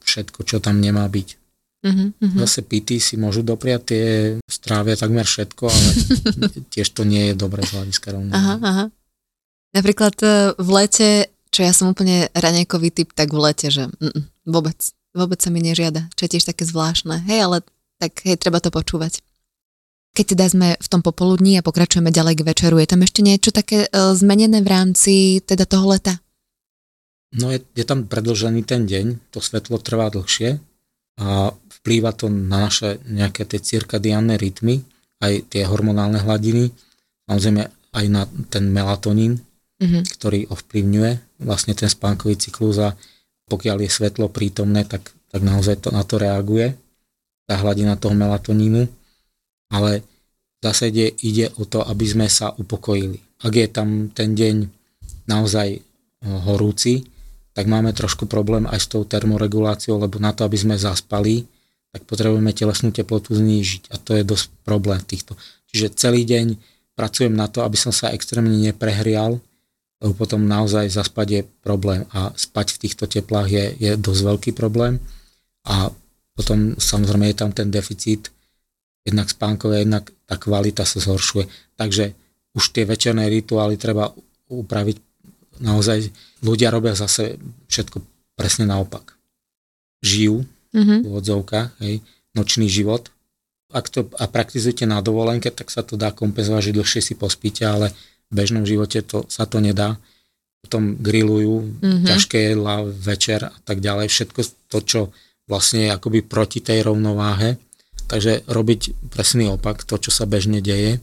[0.00, 1.43] všetko, čo tam nemá byť.
[1.84, 2.40] Mm-hmm.
[2.40, 4.04] Zase pity si môžu dopriať tie
[4.48, 5.88] strávia takmer všetko, ale
[6.72, 8.32] tiež to nie je dobré z hľadiska rovného.
[8.32, 8.84] Aha, aha.
[9.76, 11.08] Napríklad e, v lete,
[11.52, 14.80] čo ja som úplne raňajkový typ, tak v lete, že mm, vôbec,
[15.12, 16.08] vôbec sa mi nežiada.
[16.16, 17.20] Čo je tiež také zvláštne.
[17.28, 17.56] Hej, ale
[18.00, 19.20] tak hej, treba to počúvať.
[20.16, 23.52] Keď teda sme v tom popoludní a pokračujeme ďalej k večeru, je tam ešte niečo
[23.52, 26.16] také e, zmenené v rámci teda toho leta?
[27.34, 30.64] No je, je tam predlžený ten deň, to svetlo trvá dlhšie
[31.20, 34.82] a vplýva to na naše nejaké tie cirkadiánne rytmy,
[35.22, 36.74] aj tie hormonálne hladiny,
[37.28, 37.62] samozrejme
[37.94, 39.38] aj na ten melatonín,
[39.78, 40.02] mm-hmm.
[40.18, 42.98] ktorý ovplyvňuje vlastne ten spánkový cyklus a
[43.46, 46.74] pokiaľ je svetlo prítomné, tak, tak naozaj to, na to reaguje,
[47.44, 48.88] tá hladina toho melatonínu
[49.74, 50.06] ale
[50.58, 53.18] v zásade ide o to, aby sme sa upokojili.
[53.44, 54.54] Ak je tam ten deň
[55.26, 55.80] naozaj eh,
[56.22, 57.02] horúci,
[57.54, 61.46] tak máme trošku problém aj s tou termoreguláciou, lebo na to, aby sme zaspali,
[61.94, 65.38] tak potrebujeme telesnú teplotu znížiť a to je dosť problém týchto.
[65.70, 66.58] Čiže celý deň
[66.98, 69.38] pracujem na to, aby som sa extrémne neprehrial,
[70.02, 74.50] lebo potom naozaj zaspať je problém a spať v týchto teplách je, je dosť veľký
[74.58, 74.98] problém
[75.70, 75.94] a
[76.34, 78.34] potom samozrejme je tam ten deficit
[79.06, 81.46] jednak spánkové, jednak tá kvalita sa zhoršuje.
[81.78, 82.16] Takže
[82.56, 84.10] už tie večerné rituály treba
[84.50, 84.96] upraviť
[85.60, 86.10] naozaj.
[86.42, 87.38] Ľudia robia zase
[87.70, 88.02] všetko
[88.34, 89.14] presne naopak.
[90.04, 90.44] Žijú
[90.74, 90.98] mm-hmm.
[91.06, 93.14] v odzovkách, hej, nočný život,
[93.74, 97.66] ak to a praktizujete na dovolenke, tak sa to dá kompenzovať, že dlhšie si pospíte,
[97.66, 97.90] ale
[98.30, 99.98] v bežnom živote to, sa to nedá.
[100.62, 102.06] Potom grillujú mm-hmm.
[102.06, 104.06] ťažké jedla, večer a tak ďalej.
[104.08, 104.40] Všetko
[104.70, 105.00] to, čo
[105.50, 107.58] vlastne je akoby proti tej rovnováhe.
[108.06, 111.02] Takže robiť presný opak, to, čo sa bežne deje,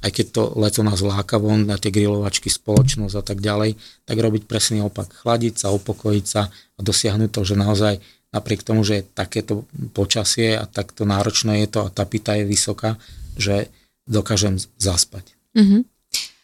[0.00, 3.76] aj keď to leto nás láka von na tie grilovačky, spoločnosť a tak ďalej,
[4.08, 5.12] tak robiť presný opak.
[5.12, 7.94] Chladiť sa, upokojiť sa a dosiahnuť to, že naozaj
[8.32, 12.44] napriek tomu, že je takéto počasie a takto náročné je to a tá pita je
[12.44, 12.96] vysoká,
[13.36, 13.68] že
[14.08, 15.36] dokážem zaspať.
[15.56, 15.82] Mm-hmm.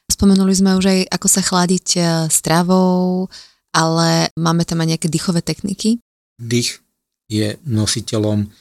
[0.04, 3.28] Spomenuli sme už aj, ako sa chladiť e, stravou,
[3.72, 5.96] ale máme tam aj nejaké dýchové techniky?
[6.36, 6.80] Dých
[7.28, 8.52] je nositeľom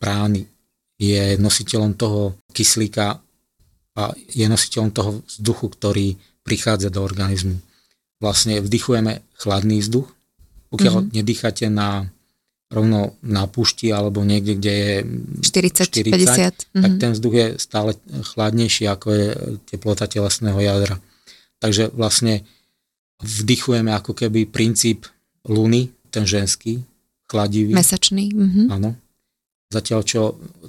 [0.00, 0.48] prány,
[0.96, 3.20] je nositeľom toho kyslíka
[3.92, 6.06] a je nositeľom toho vzduchu, ktorý
[6.42, 7.60] prichádza do organizmu.
[8.18, 10.08] Vlastne vdychujeme chladný vzduch,
[10.72, 11.14] pokiaľ mm-hmm.
[11.14, 12.08] nedýchate na
[12.72, 14.94] rovno na púšti alebo niekde, kde je
[15.44, 16.96] 40, 40 50, tak mm-hmm.
[16.96, 17.90] ten vzduch je stále
[18.32, 19.26] chladnejší ako je
[19.68, 20.96] teplota telesného jadra.
[21.60, 22.48] Takže vlastne
[23.20, 25.04] vdychujeme ako keby princíp
[25.44, 26.80] luny, ten ženský,
[27.28, 27.76] chladivý.
[27.76, 28.32] Mesačný.
[28.32, 28.66] Mm-hmm.
[28.72, 28.96] Áno.
[29.68, 30.20] Zatiaľ, čo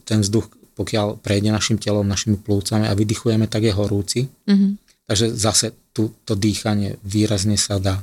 [0.04, 4.28] ten vzduch, pokiaľ prejde našim telom, našimi plúcami a vydychujeme, tak je horúci.
[4.50, 4.72] Mm-hmm.
[5.08, 8.02] Takže zase tu, to dýchanie výrazne sa dá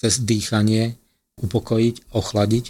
[0.00, 0.96] cez dýchanie
[1.40, 2.64] upokojiť, ochladiť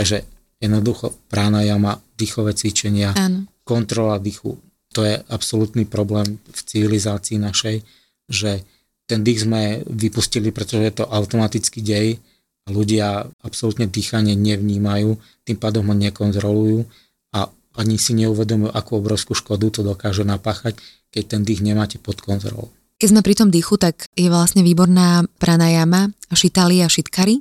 [0.00, 0.24] Takže
[0.64, 3.44] jednoducho pranajama, dýchové cvičenia, Áno.
[3.68, 4.56] kontrola dýchu.
[4.96, 7.84] To je absolútny problém v civilizácii našej,
[8.24, 8.64] že
[9.04, 12.16] ten dých sme vypustili, pretože je to automatický dej
[12.64, 16.88] a ľudia absolútne dýchanie nevnímajú, tým pádom ho nekontrolujú
[17.36, 20.76] a ani si neuvedomujú, akú obrovskú škodu to dokáže napáchať,
[21.08, 22.68] keď ten dých nemáte pod kontrolou.
[23.00, 27.40] Keď sme pri tom dýchu, tak je vlastne výborná pranajama, šitali a šitkari,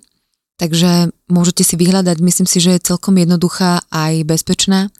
[0.59, 4.91] Takže môžete si vyhľadať, myslím si, že je celkom jednoduchá aj bezpečná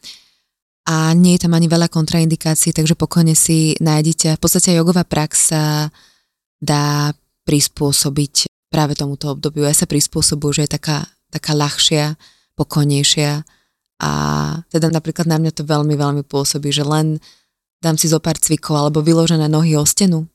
[0.88, 4.40] a nie je tam ani veľa kontraindikácií, takže pokojne si nájdete.
[4.40, 5.92] V podstate jogová prax sa
[6.64, 7.12] dá
[7.44, 9.68] prispôsobiť práve tomuto obdobiu.
[9.68, 12.16] Ja sa prispôsobujú, že je taká, taká ľahšia,
[12.56, 13.44] pokojnejšia
[14.00, 14.12] a
[14.72, 17.20] teda napríklad na mňa to veľmi, veľmi pôsobí, že len
[17.84, 20.28] dám si zo pár cvikov alebo vyložené nohy o stenu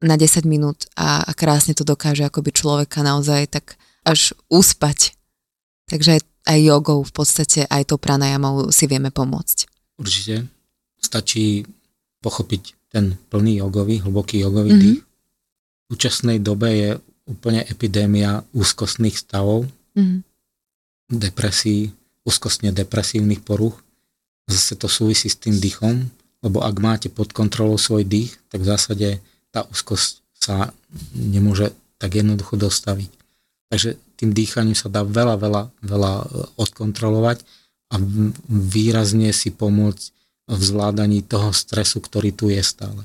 [0.00, 5.16] na 10 minút a, a krásne to dokáže akoby človeka naozaj tak až uspať.
[5.88, 9.66] Takže aj jogou v podstate, aj tou pranajamou si vieme pomôcť.
[9.98, 10.46] Určite.
[11.00, 11.66] Stačí
[12.22, 14.84] pochopiť ten plný jogový, hlboký jogový mm-hmm.
[14.84, 15.00] dých.
[15.02, 16.90] V súčasnej dobe je
[17.26, 19.66] úplne epidémia úzkostných stavov,
[19.98, 20.20] mm-hmm.
[21.14, 21.90] depresí,
[22.26, 23.78] úzkostne depresívnych poruch.
[24.50, 26.10] Zase to súvisí s tým dýchom,
[26.42, 29.08] lebo ak máte pod kontrolou svoj dých, tak v zásade
[29.54, 30.74] tá úzkosť sa
[31.14, 33.10] nemôže tak jednoducho dostaviť.
[33.72, 36.26] Takže tým dýchaním sa dá veľa, veľa, veľa e,
[36.60, 37.42] odkontrolovať
[37.90, 37.98] a
[38.46, 40.04] výrazne si pomôcť
[40.46, 43.02] v zvládaní toho stresu, ktorý tu je stále.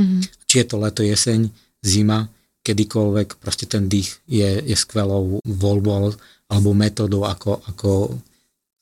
[0.00, 0.20] Mm-hmm.
[0.48, 1.52] Či je to leto, jeseň,
[1.84, 2.32] zima,
[2.64, 6.16] kedykoľvek, proste ten dých je, je skvelou voľbou
[6.50, 7.90] alebo metódou, ako, ako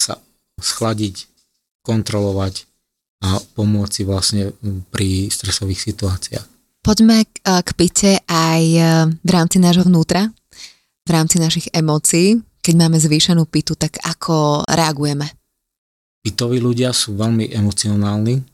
[0.00, 0.16] sa
[0.56, 1.28] schladiť,
[1.84, 2.64] kontrolovať
[3.22, 4.42] a pomôcť si vlastne
[4.88, 6.46] pri stresových situáciách.
[6.82, 10.32] Poďme k, k pite aj e, v rámci nášho vnútra
[11.08, 15.32] v rámci našich emócií, keď máme zvýšenú pitu, tak ako reagujeme?
[16.20, 18.44] Pitoví ľudia sú veľmi emocionálni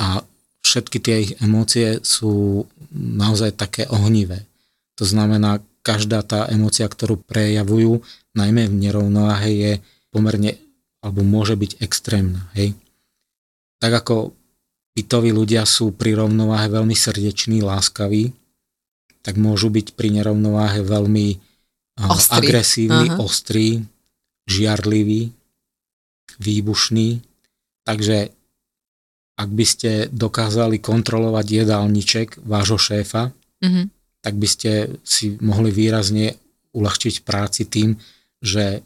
[0.00, 0.24] a
[0.64, 2.64] všetky tie ich emócie sú
[2.96, 4.48] naozaj také ohnivé.
[4.96, 8.02] To znamená, každá tá emócia, ktorú prejavujú,
[8.34, 9.72] najmä v nerovnováhe, je
[10.10, 10.58] pomerne
[10.98, 12.50] alebo môže byť extrémna.
[12.58, 12.74] Hej?
[13.78, 14.34] Tak ako
[14.98, 18.34] pitoví ľudia sú pri rovnováhe veľmi srdeční, láskaví,
[19.22, 21.38] tak môžu byť pri nerovnováhe veľmi
[22.10, 22.34] ostrý.
[22.34, 23.22] agresívny, uh-huh.
[23.22, 23.86] ostrý,
[24.50, 25.30] žiarlivý,
[26.42, 27.22] výbušný.
[27.86, 28.34] Takže
[29.36, 33.86] ak by ste dokázali kontrolovať jedálniček vášho šéfa, uh-huh.
[34.26, 36.34] Tak by ste si mohli výrazne
[36.74, 37.94] uľahčiť práci tým,
[38.42, 38.82] že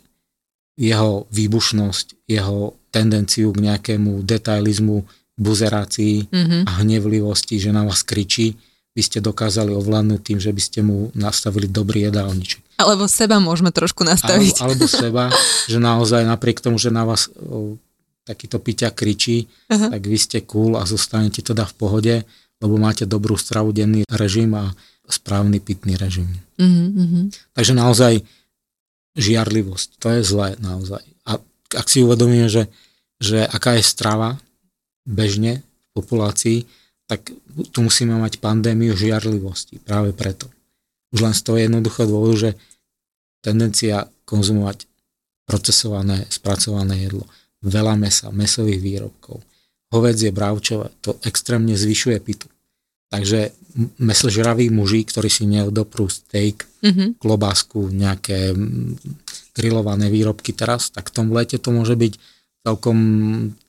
[0.76, 5.00] jeho výbušnosť, jeho tendenciu k nejakému detailizmu,
[5.40, 6.68] buzerácii uh-huh.
[6.68, 8.60] a hnevlivosti, že na vás kričí,
[8.92, 12.76] by ste dokázali ovládnuť tým, že by ste mu nastavili dobrý jedálniček.
[12.76, 14.60] Alebo seba môžeme trošku nastaviť.
[14.60, 15.24] Alebo, alebo seba,
[15.72, 17.80] že naozaj napriek tomu, že na vás o,
[18.28, 19.88] takýto piťa kričí, uh-huh.
[19.88, 22.14] tak vy ste cool a zostanete teda v pohode,
[22.60, 24.68] lebo máte dobrú stravu, denný režim a
[25.14, 26.28] správny pitný režim.
[26.58, 27.30] Uh-huh.
[27.54, 28.22] Takže naozaj
[29.18, 31.02] žiarlivosť, to je zlé naozaj.
[31.26, 31.42] A
[31.74, 32.70] ak si uvedomíme, že,
[33.18, 34.38] že aká je strava
[35.06, 36.58] bežne v populácii,
[37.10, 37.34] tak
[37.74, 40.46] tu musíme mať pandémiu žiarlivosti práve preto.
[41.10, 42.50] Už len z toho jednoduchého dôvodu, že
[43.42, 44.86] tendencia konzumovať
[45.42, 47.26] procesované, spracované jedlo,
[47.66, 49.42] veľa mesa, mesových výrobkov.
[49.90, 52.46] Hovedzie, bravčové, to extrémne zvyšuje pitu.
[53.10, 53.50] Takže
[53.98, 57.18] mesožraví muži, ktorí si neodoprú steak, mm-hmm.
[57.18, 58.54] klobásku, nejaké
[59.54, 62.12] grillované výrobky teraz, tak v tom lete to môže byť
[62.62, 62.98] celkom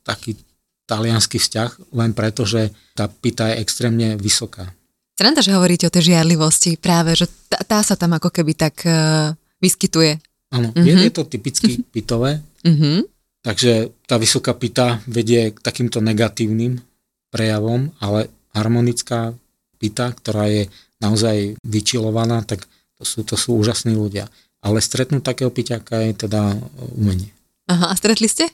[0.05, 0.37] taký
[0.85, 4.69] talianský vzťah, len preto, že tá pita je extrémne vysoká.
[5.15, 8.83] Sranda, že hovoríte o tej žiarlivosti, práve, že tá, tá sa tam ako keby tak
[8.83, 9.31] uh,
[9.63, 10.19] vyskytuje.
[10.51, 10.85] Áno, mm-hmm.
[10.85, 13.07] je, je to typicky pitové, mm-hmm.
[13.45, 16.83] takže tá vysoká pita vedie k takýmto negatívnym
[17.31, 19.35] prejavom, ale harmonická
[19.81, 20.69] pita, ktorá je
[21.01, 22.69] naozaj vyčilovaná, tak
[23.01, 24.29] to sú, to sú úžasní ľudia.
[24.61, 26.53] Ale stretnúť takého piťaka je teda
[26.93, 27.33] umenie.
[27.65, 28.45] Aha, a stretli ste?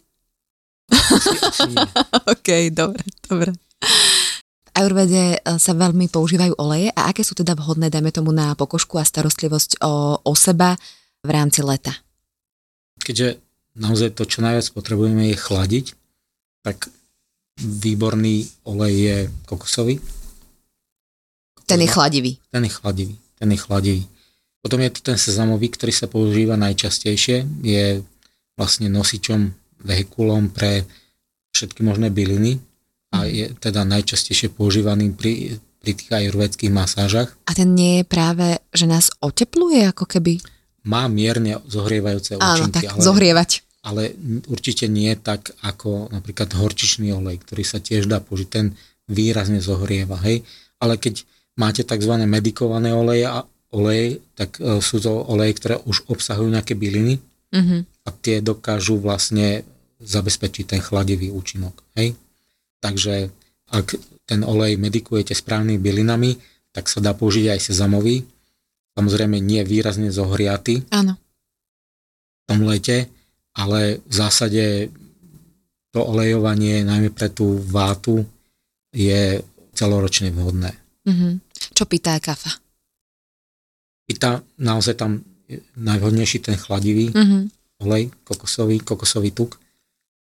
[2.33, 3.51] OK, dobre, dobre.
[3.51, 8.55] V Ajurvede e, sa veľmi používajú oleje a aké sú teda vhodné, dajme tomu, na
[8.55, 10.79] pokožku a starostlivosť o, o seba
[11.27, 11.91] v rámci leta?
[13.03, 13.43] Keďže
[13.75, 15.85] naozaj to, čo najviac potrebujeme, je chladiť,
[16.63, 16.87] tak
[17.57, 19.17] výborný olej je
[19.49, 19.95] kokosový.
[21.67, 22.39] Ten je chladivý.
[22.53, 23.15] Ten je chladivý.
[23.35, 24.03] Ten je chladivý.
[24.61, 27.45] Potom je to ten sezamový, ktorý sa používa najčastejšie.
[27.61, 28.01] Je
[28.57, 29.51] vlastne nosičom,
[29.85, 30.87] vehikulom pre
[31.53, 32.61] všetky možné byliny
[33.13, 33.29] a mhm.
[33.29, 37.33] je teda najčastejšie používaný pri, pri tých ajurvedských masážach.
[37.47, 40.39] A ten nie je práve, že nás otepluje ako keby?
[40.87, 42.47] Má mierne zohrievajúce účinky.
[42.47, 43.01] Áno, tak ale...
[43.03, 44.13] zohrievať ale
[44.49, 48.73] určite nie tak ako napríklad horčičný olej, ktorý sa tiež dá použiť, ten
[49.07, 50.43] výrazne zohrieva, hej.
[50.77, 51.23] Ale keď
[51.55, 52.13] máte tzv.
[52.27, 57.19] medikované oleje a olej, tak e, sú to oleje, ktoré už obsahujú nejaké byliny
[57.51, 57.81] mm-hmm.
[58.05, 59.63] a tie dokážu vlastne
[59.97, 62.13] zabezpečiť ten chladivý účinok, hej.
[62.77, 63.33] Takže
[63.73, 63.97] ak
[64.29, 66.31] ten olej medikujete správnymi bylinami,
[66.75, 68.21] tak sa dá použiť aj sezamový,
[68.93, 70.85] samozrejme nie výrazne zohriaty.
[70.93, 71.17] Áno.
[71.17, 73.09] V tom lete,
[73.57, 74.93] ale v zásade
[75.89, 78.21] to olejovanie, najmä pre tú vátu,
[78.93, 79.41] je
[79.73, 80.77] celoročne vhodné.
[81.09, 81.33] Mm-hmm.
[81.73, 82.53] Čo pýta kafa?
[84.05, 85.25] Pýta naozaj tam
[85.75, 87.41] najvhodnejší ten chladivý mm-hmm.
[87.81, 89.57] olej, kokosový, kokosový tuk.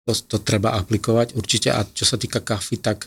[0.09, 1.71] To, to treba aplikovať určite.
[1.71, 3.07] A čo sa týka kafy, tak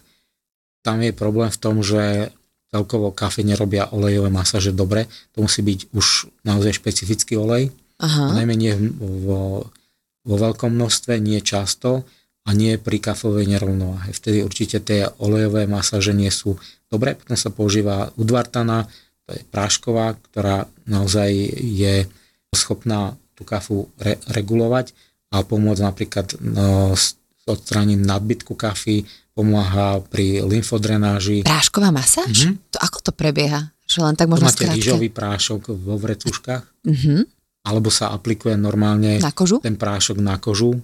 [0.86, 2.32] tam je problém v tom, že
[2.74, 5.06] celkovo kafe nerobia olejové masáže dobre.
[5.38, 6.06] To musí byť už
[6.48, 7.70] naozaj špecifický olej.
[8.02, 8.34] Aha.
[8.34, 9.70] Najmenej vo
[10.24, 12.08] vo veľkom množstve, nie často
[12.44, 14.12] a nie pri kafovej nerovnováhe.
[14.12, 16.60] Vtedy určite tie olejové masáže nie sú
[16.92, 17.16] dobré.
[17.16, 18.88] Potom sa používa udvartana,
[19.24, 22.08] to je prášková, ktorá naozaj je
[22.52, 24.92] schopná tú kafu re- regulovať
[25.32, 27.16] a pomôcť napríklad no, s
[27.48, 31.42] odstraním nadbytku kafy, pomáha pri lymfodrenáži.
[31.48, 32.54] Prášková masáž?
[32.54, 32.56] Mm-hmm.
[32.76, 33.74] To ako to prebieha?
[33.90, 36.64] Že len tak možno Máte rýžový prášok vo vrecuškách.
[36.86, 39.64] Mm-hmm alebo sa aplikuje normálne na kožu?
[39.64, 40.76] ten prášok na kožu.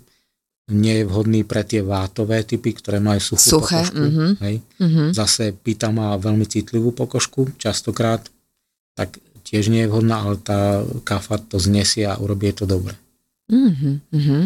[0.70, 4.06] Nie je vhodný pre tie vátové typy, ktoré majú suchú Suché, pokožku.
[4.06, 4.32] Mm-hmm.
[4.46, 4.56] Hej.
[4.78, 5.08] Mm-hmm.
[5.18, 8.22] Zase pýta má veľmi citlivú pokožku, častokrát,
[8.94, 12.94] tak tiež nie je vhodná, ale tá kafa to znesie a urobí to dobre.
[13.50, 14.44] Mm-hmm, mm-hmm.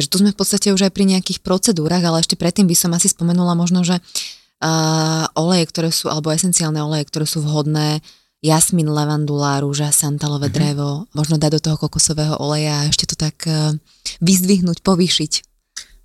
[0.00, 2.96] Takže tu sme v podstate už aj pri nejakých procedúrach, ale ešte predtým by som
[2.96, 8.00] asi spomenula možno, že uh, oleje, ktoré sú, alebo esenciálne oleje, ktoré sú vhodné
[8.44, 10.58] jasmin, levandula, rúža, santalové mm-hmm.
[10.58, 13.72] drevo, možno dať do toho kokosového oleja a ešte to tak uh,
[14.20, 15.32] vyzdvihnúť, povýšiť.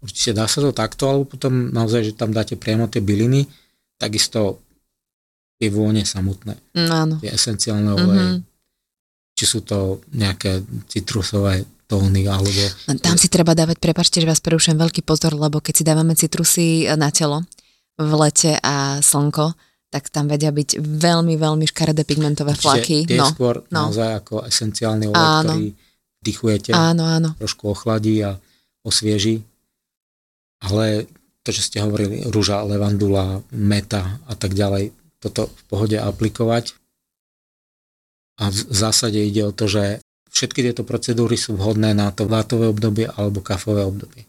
[0.02, 3.46] Určite dá sa to takto, alebo potom naozaj, že tam dáte priamo tie byliny,
[4.02, 4.66] takisto
[5.62, 6.58] tie vône samotné.
[6.74, 7.16] Mm, áno.
[7.22, 8.26] Tie esenciálne oleje.
[8.26, 8.50] Mm-hmm.
[9.38, 12.50] Či sú to nejaké citrusové tóny, alebo...
[13.04, 16.88] Tam si treba dávať, prepačte, že vás prerušujem veľký pozor, lebo keď si dávame citrusy
[16.98, 17.46] na telo
[18.00, 19.54] v lete a slnko,
[19.92, 23.04] tak tam vedia byť veľmi, veľmi škaredé pigmentové flaky.
[23.04, 23.92] Tie no, skôr no.
[23.92, 25.52] naozaj ako esenciálny olej, áno.
[25.52, 25.68] ktorý
[26.24, 27.30] dýchujete, áno, áno.
[27.36, 28.40] trošku ochladí a
[28.88, 29.44] osvieži.
[30.64, 31.12] Ale
[31.44, 36.72] to, čo ste hovorili, rúža, levandula, meta a tak ďalej, toto v pohode aplikovať.
[38.40, 40.00] A v zásade ide o to, že
[40.32, 44.24] všetky tieto procedúry sú vhodné na to vátové obdobie alebo kafové obdobie.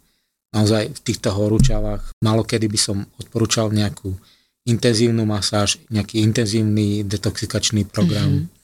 [0.53, 4.13] Naozaj v týchto horúčavách malo kedy by som odporúčal nejakú
[4.63, 8.47] intenzívnu masáž, nejaký intenzívny detoxikačný program.
[8.47, 8.61] Mm-hmm.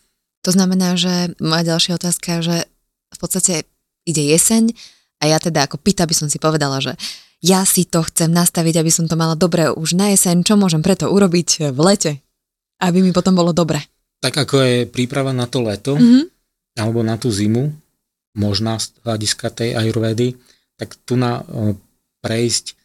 [0.47, 2.71] To znamená, že moja ďalšia otázka, že
[3.11, 3.67] v podstate
[4.07, 4.71] ide jeseň
[5.19, 6.95] a ja teda ako pýta by som si povedala, že
[7.43, 10.83] ja si to chcem nastaviť, aby som to mala dobre už na jeseň, čo môžem
[10.83, 12.13] preto urobiť v lete,
[12.79, 13.83] aby mi potom bolo dobre.
[14.23, 16.25] Tak ako je príprava na to leto, mm-hmm.
[16.79, 17.71] alebo na tú zimu,
[18.39, 20.39] možná z hľadiska tej ajurvedy,
[20.79, 21.43] tak tu na
[22.23, 22.78] prejsť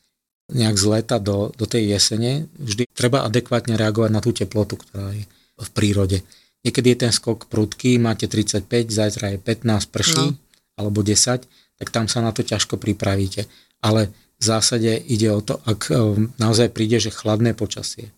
[0.51, 5.15] nejak z leta do, do tej jesene, vždy treba adekvátne reagovať na tú teplotu, ktorá
[5.15, 5.23] je
[5.55, 6.19] v prírode.
[6.63, 10.39] Niekedy je ten skok prudký, máte 35, zajtra je 15, prší, no.
[10.79, 11.47] alebo 10,
[11.79, 13.47] tak tam sa na to ťažko pripravíte.
[13.83, 15.95] Ale v zásade ide o to, ak e,
[16.39, 18.11] naozaj príde, že chladné počasie,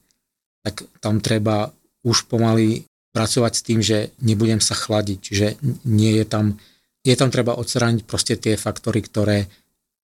[0.61, 1.73] tak tam treba
[2.05, 5.47] už pomaly pracovať s tým, že nebudem sa chladiť, čiže
[5.85, 6.61] nie je tam,
[7.01, 9.49] je tam treba odstrániť proste tie faktory, ktoré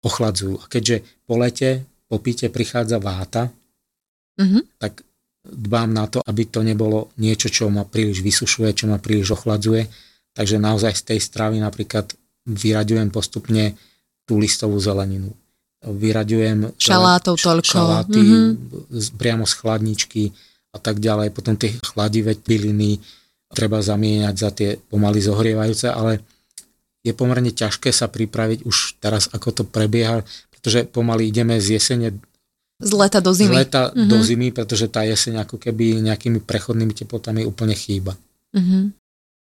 [0.00, 0.60] ochladzujú.
[0.60, 3.54] A keďže po lete, po píte prichádza váta,
[4.34, 4.82] mm-hmm.
[4.82, 5.06] tak
[5.46, 9.86] dbám na to, aby to nebolo niečo, čo ma príliš vysušuje, čo ma príliš ochladzuje.
[10.34, 12.10] Takže naozaj z tej stravy napríklad
[12.50, 13.78] vyraďujem postupne
[14.26, 15.30] tú listovú zeleninu
[15.80, 17.64] vyraďujem šalátov toľko.
[17.64, 19.16] šaláty mm-hmm.
[19.16, 20.22] priamo z chladničky
[20.76, 21.32] a tak ďalej.
[21.32, 23.00] Potom tie chladivé byliny
[23.50, 26.20] treba zamieňať za tie pomaly zohrievajúce, ale
[27.00, 30.20] je pomerne ťažké sa pripraviť už teraz, ako to prebieha,
[30.60, 32.12] pretože pomaly ideme z jesene
[32.80, 33.52] z leta do zimy.
[33.52, 34.08] Z leta mm-hmm.
[34.08, 38.16] do zimy, pretože tá jeseň ako keby nejakými prechodnými teplotami úplne chýba.
[38.56, 39.00] Mm-hmm.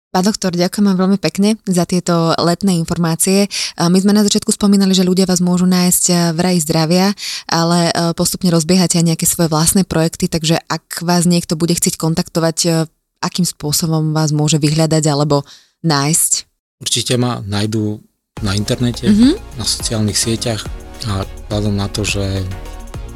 [0.08, 3.51] Pán doktor, ďakujem vám veľmi pekne za tieto letné informácie.
[3.76, 7.12] My sme na začiatku spomínali, že ľudia vás môžu nájsť eh, v raji zdravia,
[7.43, 11.99] ale eh, postupne rozbiehate aj nejaké svoje vlastné projekty, takže ak vás niekto bude chcieť
[11.99, 12.72] kontaktovať, eh,
[13.20, 15.43] akým spôsobom vás môže vyhľadať alebo
[15.84, 16.32] nájsť?
[16.80, 17.99] Určite ma nájdú
[18.39, 19.60] na internete, mm-hmm.
[19.60, 22.23] na sociálnych sieťach a vzhľadom na to, že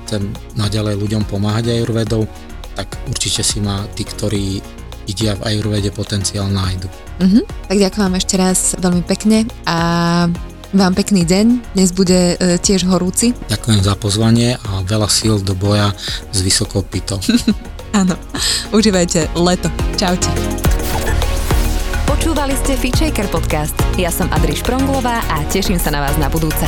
[0.05, 0.27] chcem
[0.59, 2.23] naďalej ľuďom pomáhať aj urvedou,
[2.75, 4.59] tak určite si ma tí, ktorí
[5.07, 6.88] vidia v ajurvede potenciál nájdu.
[7.19, 7.43] Uh-huh.
[7.67, 9.77] Tak ďakujem vám ešte raz veľmi pekne a
[10.71, 13.36] vám pekný deň, dnes bude e, tiež horúci.
[13.51, 15.91] Ďakujem za pozvanie a veľa síl do boja
[16.32, 17.19] s vysokou pitou.
[17.99, 18.15] Áno,
[18.71, 19.67] užívajte leto.
[19.99, 20.32] Čaute.
[22.07, 23.75] Počúvali ste Fitchaker podcast.
[23.99, 26.63] Ja som Adriš Pronglová a teším sa na vás na budúce.